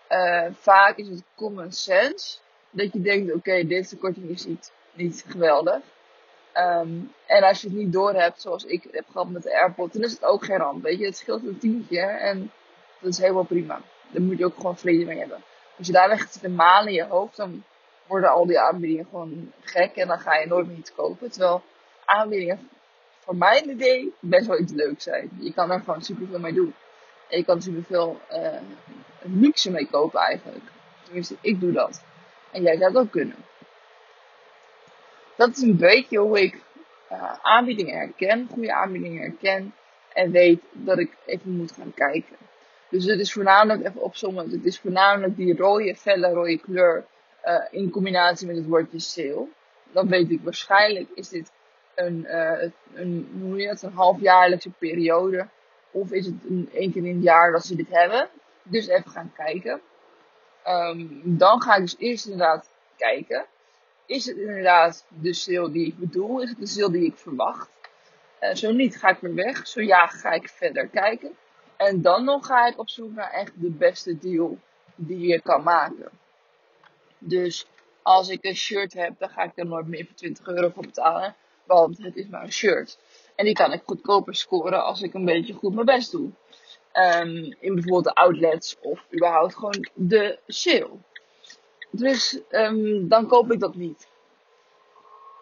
Uh, 0.10 0.46
vaak 0.52 0.98
is 0.98 1.08
het 1.08 1.24
common 1.36 1.72
sense. 1.72 2.38
Dat 2.70 2.94
je 2.94 3.02
denkt, 3.02 3.34
oké, 3.34 3.68
deze 3.68 3.98
korting 3.98 4.30
is 4.30 4.46
niet 4.94 5.24
geweldig. 5.28 5.82
Um, 6.58 7.14
en 7.26 7.44
als 7.44 7.62
je 7.62 7.68
het 7.68 7.78
niet 7.78 7.94
door 7.94 8.14
hebt, 8.14 8.42
zoals 8.42 8.64
ik 8.66 8.88
heb 8.92 9.06
gehad 9.12 9.30
met 9.30 9.44
de 9.44 9.60
AirPod, 9.60 9.94
dan 9.94 10.02
is 10.02 10.12
het 10.12 10.24
ook 10.24 10.46
geen 10.46 10.58
ramp. 10.58 10.84
Weet 10.84 11.00
je, 11.00 11.06
het 11.06 11.18
scheelt 11.18 11.44
een 11.44 11.58
tientje 11.58 12.00
en 12.00 12.52
dat 13.00 13.12
is 13.12 13.18
helemaal 13.18 13.44
prima. 13.44 13.82
Daar 14.12 14.22
moet 14.22 14.38
je 14.38 14.46
ook 14.46 14.56
gewoon 14.56 14.78
vrede 14.78 15.06
mee 15.06 15.20
hebben. 15.20 15.44
Als 15.78 15.88
je 15.88 15.94
daar 15.94 16.10
weg 16.10 16.30
te 16.30 16.50
malen 16.50 16.88
in 16.88 16.94
je 16.94 17.06
hoofd, 17.06 17.36
dan 17.36 17.64
worden 18.08 18.30
al 18.30 18.46
die 18.46 18.60
aanbiedingen 18.60 19.06
gewoon 19.06 19.52
gek 19.62 19.96
en 19.96 20.08
dan 20.08 20.20
ga 20.20 20.36
je 20.36 20.48
nooit 20.48 20.68
meer 20.68 20.78
iets 20.78 20.94
kopen. 20.96 21.32
Terwijl 21.32 21.64
aanbiedingen, 22.06 22.70
voor 23.20 23.36
mijn 23.36 23.70
idee, 23.70 24.14
best 24.20 24.48
wel 24.48 24.60
iets 24.60 24.74
leuks 24.74 25.04
zijn. 25.04 25.30
Je 25.40 25.54
kan 25.54 25.72
er 25.72 25.80
gewoon 25.80 26.02
superveel 26.02 26.40
mee 26.40 26.54
doen. 26.54 26.74
En 27.30 27.38
je 27.38 27.46
kan 27.46 27.62
superveel 27.62 28.20
uh, 28.32 28.48
luxe 29.22 29.72
mee 29.72 29.88
kopen 29.88 30.20
eigenlijk. 30.20 30.66
Tenminste, 31.04 31.36
ik 31.42 31.60
doe 31.60 31.72
dat. 31.72 32.04
En 32.52 32.62
jij 32.62 32.78
zou 32.78 32.94
dat 32.94 33.04
ook 33.04 33.12
kunnen. 33.12 33.36
Dat 35.36 35.50
is 35.50 35.62
een 35.62 35.78
beetje 35.78 36.18
hoe 36.18 36.42
ik 36.42 36.62
uh, 37.12 37.34
aanbiedingen 37.42 37.98
herken, 37.98 38.48
goede 38.52 38.74
aanbiedingen 38.74 39.22
herken. 39.22 39.74
En 40.14 40.32
weet 40.32 40.62
dat 40.72 41.00
ik 41.00 41.12
even 41.26 41.52
moet 41.52 41.72
gaan 41.72 41.94
kijken. 41.94 42.36
Dus 42.90 43.06
het 43.06 43.20
is 43.20 43.34
voornamelijk, 43.34 43.88
even 43.88 44.02
opzommen, 44.02 44.50
het 44.50 44.66
is 44.66 44.80
voornamelijk 44.80 45.36
die 45.36 45.58
rode, 45.58 45.96
felle 45.96 46.30
rode 46.30 46.60
kleur 46.60 47.06
uh, 47.46 47.62
in 47.72 47.90
combinatie 47.90 48.48
met 48.48 48.56
het 48.56 48.66
woordje 48.66 49.00
sale. 49.00 49.48
Dan 49.92 50.08
weet 50.08 50.32
ik 50.32 50.40
waarschijnlijk 50.44 51.10
is 51.14 51.30
dit 51.30 51.52
een, 51.96 52.26
uh, 52.30 52.62
een, 52.94 53.56
het, 53.58 53.82
een 53.82 53.94
halfjaarlijkse 53.94 54.70
periode. 54.70 55.48
Of 55.92 56.12
is 56.12 56.26
het 56.26 56.36
een, 56.50 56.70
één 56.74 56.92
keer 56.92 57.06
in 57.06 57.16
het 57.16 57.24
jaar 57.24 57.52
dat 57.52 57.66
ze 57.66 57.76
dit 57.76 57.90
hebben. 57.90 58.28
Dus 58.64 58.88
even 58.88 59.12
gaan 59.12 59.32
kijken. 59.36 59.82
Um, 60.68 61.22
dan 61.24 61.62
ga 61.62 61.76
ik 61.76 61.82
dus 61.82 61.96
eerst 61.98 62.26
inderdaad 62.26 62.70
kijken. 62.98 63.46
Is 64.06 64.26
het 64.26 64.38
inderdaad 64.38 65.06
de 65.08 65.34
sale 65.34 65.72
die 65.72 65.88
ik 65.88 65.98
bedoel? 65.98 66.42
Is 66.42 66.50
het 66.50 66.60
de 66.60 66.68
sale 66.68 66.92
die 66.92 67.06
ik 67.06 67.18
verwacht? 67.18 67.70
Uh, 68.42 68.54
zo 68.54 68.72
niet, 68.72 68.98
ga 68.98 69.10
ik 69.10 69.18
weer 69.20 69.36
weg. 69.36 69.68
Zo 69.68 69.82
ja, 69.82 70.08
ga 70.08 70.32
ik 70.32 70.50
verder 70.50 70.88
kijken. 70.88 71.36
En 71.78 72.02
dan 72.02 72.24
nog 72.24 72.46
ga 72.46 72.68
ik 72.68 72.80
op 72.80 72.90
zoek 72.90 73.12
naar 73.12 73.32
echt 73.32 73.52
de 73.56 73.70
beste 73.70 74.18
deal 74.18 74.58
die 74.96 75.28
je 75.28 75.42
kan 75.42 75.64
maken. 75.64 76.10
Dus 77.18 77.68
als 78.02 78.30
ik 78.30 78.44
een 78.46 78.56
shirt 78.56 78.94
heb, 78.94 79.20
dan 79.20 79.30
ga 79.30 79.44
ik 79.44 79.52
er 79.56 79.66
nooit 79.66 79.88
meer 79.88 80.06
voor 80.06 80.16
20 80.16 80.48
euro 80.48 80.70
voor 80.70 80.84
betalen. 80.84 81.36
Want 81.64 81.98
het 81.98 82.16
is 82.16 82.28
maar 82.28 82.44
een 82.44 82.52
shirt. 82.52 82.98
En 83.36 83.46
die 83.46 83.54
kan 83.54 83.74
ik 83.74 83.82
goedkoper 83.86 84.36
scoren 84.36 84.84
als 84.84 85.02
ik 85.02 85.14
een 85.14 85.26
beetje 85.26 85.54
goed 85.54 85.74
mijn 85.74 85.86
best 85.86 86.12
doe. 86.12 86.30
Um, 86.94 87.56
in 87.60 87.74
bijvoorbeeld 87.74 88.04
de 88.04 88.14
outlets 88.14 88.78
of 88.82 89.06
überhaupt 89.14 89.56
gewoon 89.56 89.90
de 89.94 90.40
sale. 90.48 90.90
Dus 91.98 92.40
um, 92.52 93.08
dan 93.08 93.28
koop 93.28 93.52
ik 93.52 93.60
dat 93.60 93.76
niet. 93.76 94.08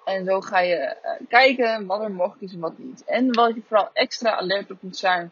En 0.05 0.25
zo 0.25 0.41
ga 0.41 0.59
je 0.59 0.95
uh, 1.03 1.27
kijken 1.27 1.85
wat 1.85 2.01
er 2.01 2.11
mogelijk 2.11 2.41
is 2.41 2.53
en 2.53 2.59
wat 2.59 2.77
niet. 2.77 3.03
En 3.03 3.33
wat 3.33 3.55
je 3.55 3.61
vooral 3.67 3.89
extra 3.93 4.35
alert 4.35 4.71
op 4.71 4.81
moet 4.81 4.97
zijn. 4.97 5.31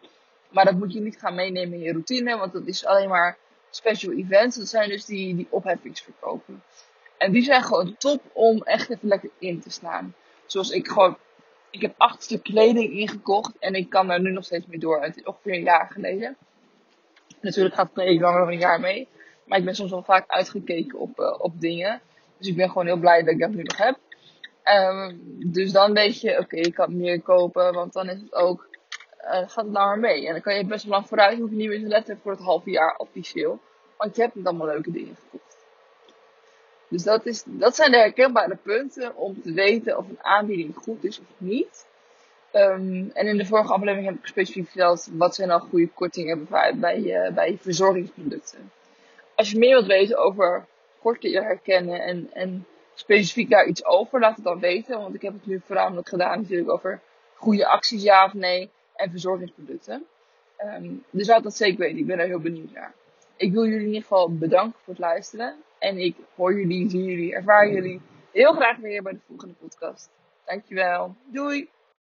Maar 0.50 0.66
dat 0.66 0.78
moet 0.78 0.94
je 0.94 1.02
niet 1.02 1.20
gaan 1.20 1.36
meenemen 1.36 1.78
in 1.78 1.84
je 1.84 1.92
routine. 1.92 2.38
Want 2.38 2.54
dat 2.54 2.66
is 2.66 2.86
alleen 2.86 3.10
maar 3.10 3.38
special 3.70 4.14
events. 4.14 4.58
Dat 4.58 4.68
zijn 4.68 4.90
dus 4.90 5.06
die, 5.06 5.36
die 5.36 5.48
opheffingsverkopen. 5.50 6.64
En 7.18 7.32
die 7.32 7.44
zijn 7.44 7.64
gewoon 7.64 7.96
top 7.98 8.22
om 8.34 8.62
echt 8.64 8.90
even 8.90 9.08
lekker 9.08 9.30
in 9.40 9.60
te 9.60 9.70
staan. 9.70 10.16
Zoals 10.46 10.70
ik 10.70 10.88
gewoon 10.88 11.18
ik 11.72 11.82
heb 11.82 11.94
acht 11.98 12.24
stuk 12.24 12.44
kleding 12.44 12.94
ingekocht 12.94 13.58
en 13.60 13.74
ik 13.74 13.90
kan 13.90 14.08
daar 14.08 14.22
nu 14.22 14.32
nog 14.32 14.46
steeds 14.46 14.66
mee 14.66 14.80
door. 14.80 15.02
Het 15.02 15.18
is 15.18 15.24
ongeveer 15.24 15.54
een 15.54 15.64
jaar 15.64 15.90
geleden. 15.92 16.38
Natuurlijk 17.42 17.76
gaat 17.76 17.92
kleding 17.94 18.22
langer 18.22 18.40
dan 18.40 18.52
een 18.52 18.60
jaar 18.60 18.80
mee. 18.80 19.08
Maar 19.52 19.60
ik 19.60 19.66
ben 19.66 19.76
soms 19.76 19.92
wel 19.92 20.04
vaak 20.04 20.24
uitgekeken 20.28 21.00
op, 21.00 21.20
uh, 21.20 21.36
op 21.38 21.60
dingen. 21.60 22.02
Dus 22.38 22.48
ik 22.48 22.56
ben 22.56 22.68
gewoon 22.68 22.86
heel 22.86 22.98
blij 22.98 23.24
dat 23.24 23.34
ik 23.34 23.40
dat 23.40 23.50
nu 23.50 23.64
nog 23.64 23.78
heb. 23.78 23.98
Um, 24.66 25.22
dus 25.52 25.72
dan 25.72 25.94
weet 25.94 26.22
je, 26.22 26.40
oké, 26.40 26.56
ik 26.56 26.74
kan 26.74 26.98
meer 26.98 27.22
kopen, 27.22 27.74
want 27.74 27.94
dan 27.94 28.10
is 28.10 28.22
het 28.22 28.34
ook, 28.34 28.68
uh, 29.22 29.30
gaat 29.30 29.56
het 29.56 29.72
langer 29.72 30.00
mee. 30.00 30.28
En 30.28 30.32
dan 30.32 30.42
kan 30.42 30.56
je 30.56 30.66
best 30.66 30.84
wel 30.84 30.94
lang 30.94 31.08
vooruit, 31.08 31.40
hoef 31.40 31.50
je 31.50 31.56
niet 31.56 31.68
meer 31.68 31.80
te 31.80 31.88
letten 31.88 32.20
voor 32.22 32.32
het 32.32 32.42
halve 32.42 32.70
jaar 32.70 32.96
officieel. 32.98 33.60
Want 33.98 34.16
je 34.16 34.22
hebt 34.22 34.36
allemaal 34.44 34.68
leuke 34.68 34.92
dingen 34.92 35.16
gekocht. 35.24 35.58
Dus 36.88 37.04
dat, 37.04 37.26
is, 37.26 37.44
dat 37.46 37.76
zijn 37.76 37.92
de 37.92 37.98
herkenbare 37.98 38.56
punten 38.56 39.16
om 39.16 39.42
te 39.42 39.54
weten 39.54 39.98
of 39.98 40.10
een 40.10 40.24
aanbieding 40.24 40.76
goed 40.76 41.04
is 41.04 41.20
of 41.20 41.26
niet. 41.38 41.88
Um, 42.54 43.12
en 43.14 43.28
in 43.28 43.38
de 43.38 43.46
vorige 43.46 43.74
aflevering 43.74 44.06
heb 44.06 44.16
ik 44.18 44.26
specifiek 44.26 44.68
verteld 44.68 45.10
wat 45.12 45.36
zijn 45.36 45.52
al 45.52 45.60
goede 45.60 45.88
kortingen 45.88 46.48
bij, 46.50 46.76
bij, 46.76 47.00
uh, 47.00 47.34
bij 47.34 47.58
verzorgingsproducten. 47.62 48.72
Als 49.36 49.52
je 49.52 49.58
meer 49.58 49.74
wilt 49.74 49.86
weten 49.86 50.18
over 50.18 50.66
kortingen 51.02 51.44
herkennen 51.44 52.02
en, 52.02 52.30
en 52.34 52.66
specifiek 52.94 53.50
daar 53.50 53.66
iets 53.66 53.86
over, 53.86 54.20
laat 54.20 54.36
het 54.36 54.46
dan 54.46 54.60
weten. 54.60 55.00
Want 55.00 55.16
ik 55.16 55.22
heb 55.22 55.34
het 55.34 55.46
nu 55.46 55.62
voornamelijk 55.66 56.10
gedaan 56.10 56.42
natuurlijk 56.42 56.72
over 56.72 57.02
goede 57.36 57.68
acties, 57.68 58.04
ja 58.04 58.26
of 58.26 58.34
nee, 58.34 58.70
en 58.96 59.12
verzorgingsproducten. 59.12 60.06
Um, 60.64 61.04
dus 61.10 61.28
laat 61.28 61.44
dat 61.44 61.56
zeker 61.56 61.80
weten, 61.80 61.98
ik 61.98 62.06
ben 62.06 62.20
er 62.20 62.28
heel 62.28 62.40
benieuwd 62.40 62.72
naar. 62.72 62.94
Ik 63.36 63.52
wil 63.52 63.64
jullie 63.64 63.80
in 63.80 63.86
ieder 63.86 64.02
geval 64.02 64.38
bedanken 64.38 64.80
voor 64.84 64.94
het 64.94 65.02
luisteren. 65.02 65.56
En 65.80 65.98
ik 65.98 66.16
hoor 66.36 66.54
jullie, 66.60 66.90
zie 66.90 67.04
jullie, 67.04 67.34
ervaar 67.34 67.72
jullie 67.72 68.02
heel 68.32 68.54
graag 68.54 68.78
weer 68.78 69.02
bij 69.02 69.12
de 69.12 69.20
volgende 69.28 69.54
podcast. 69.54 70.10
Dankjewel. 70.46 71.16
Doei! 71.26 71.70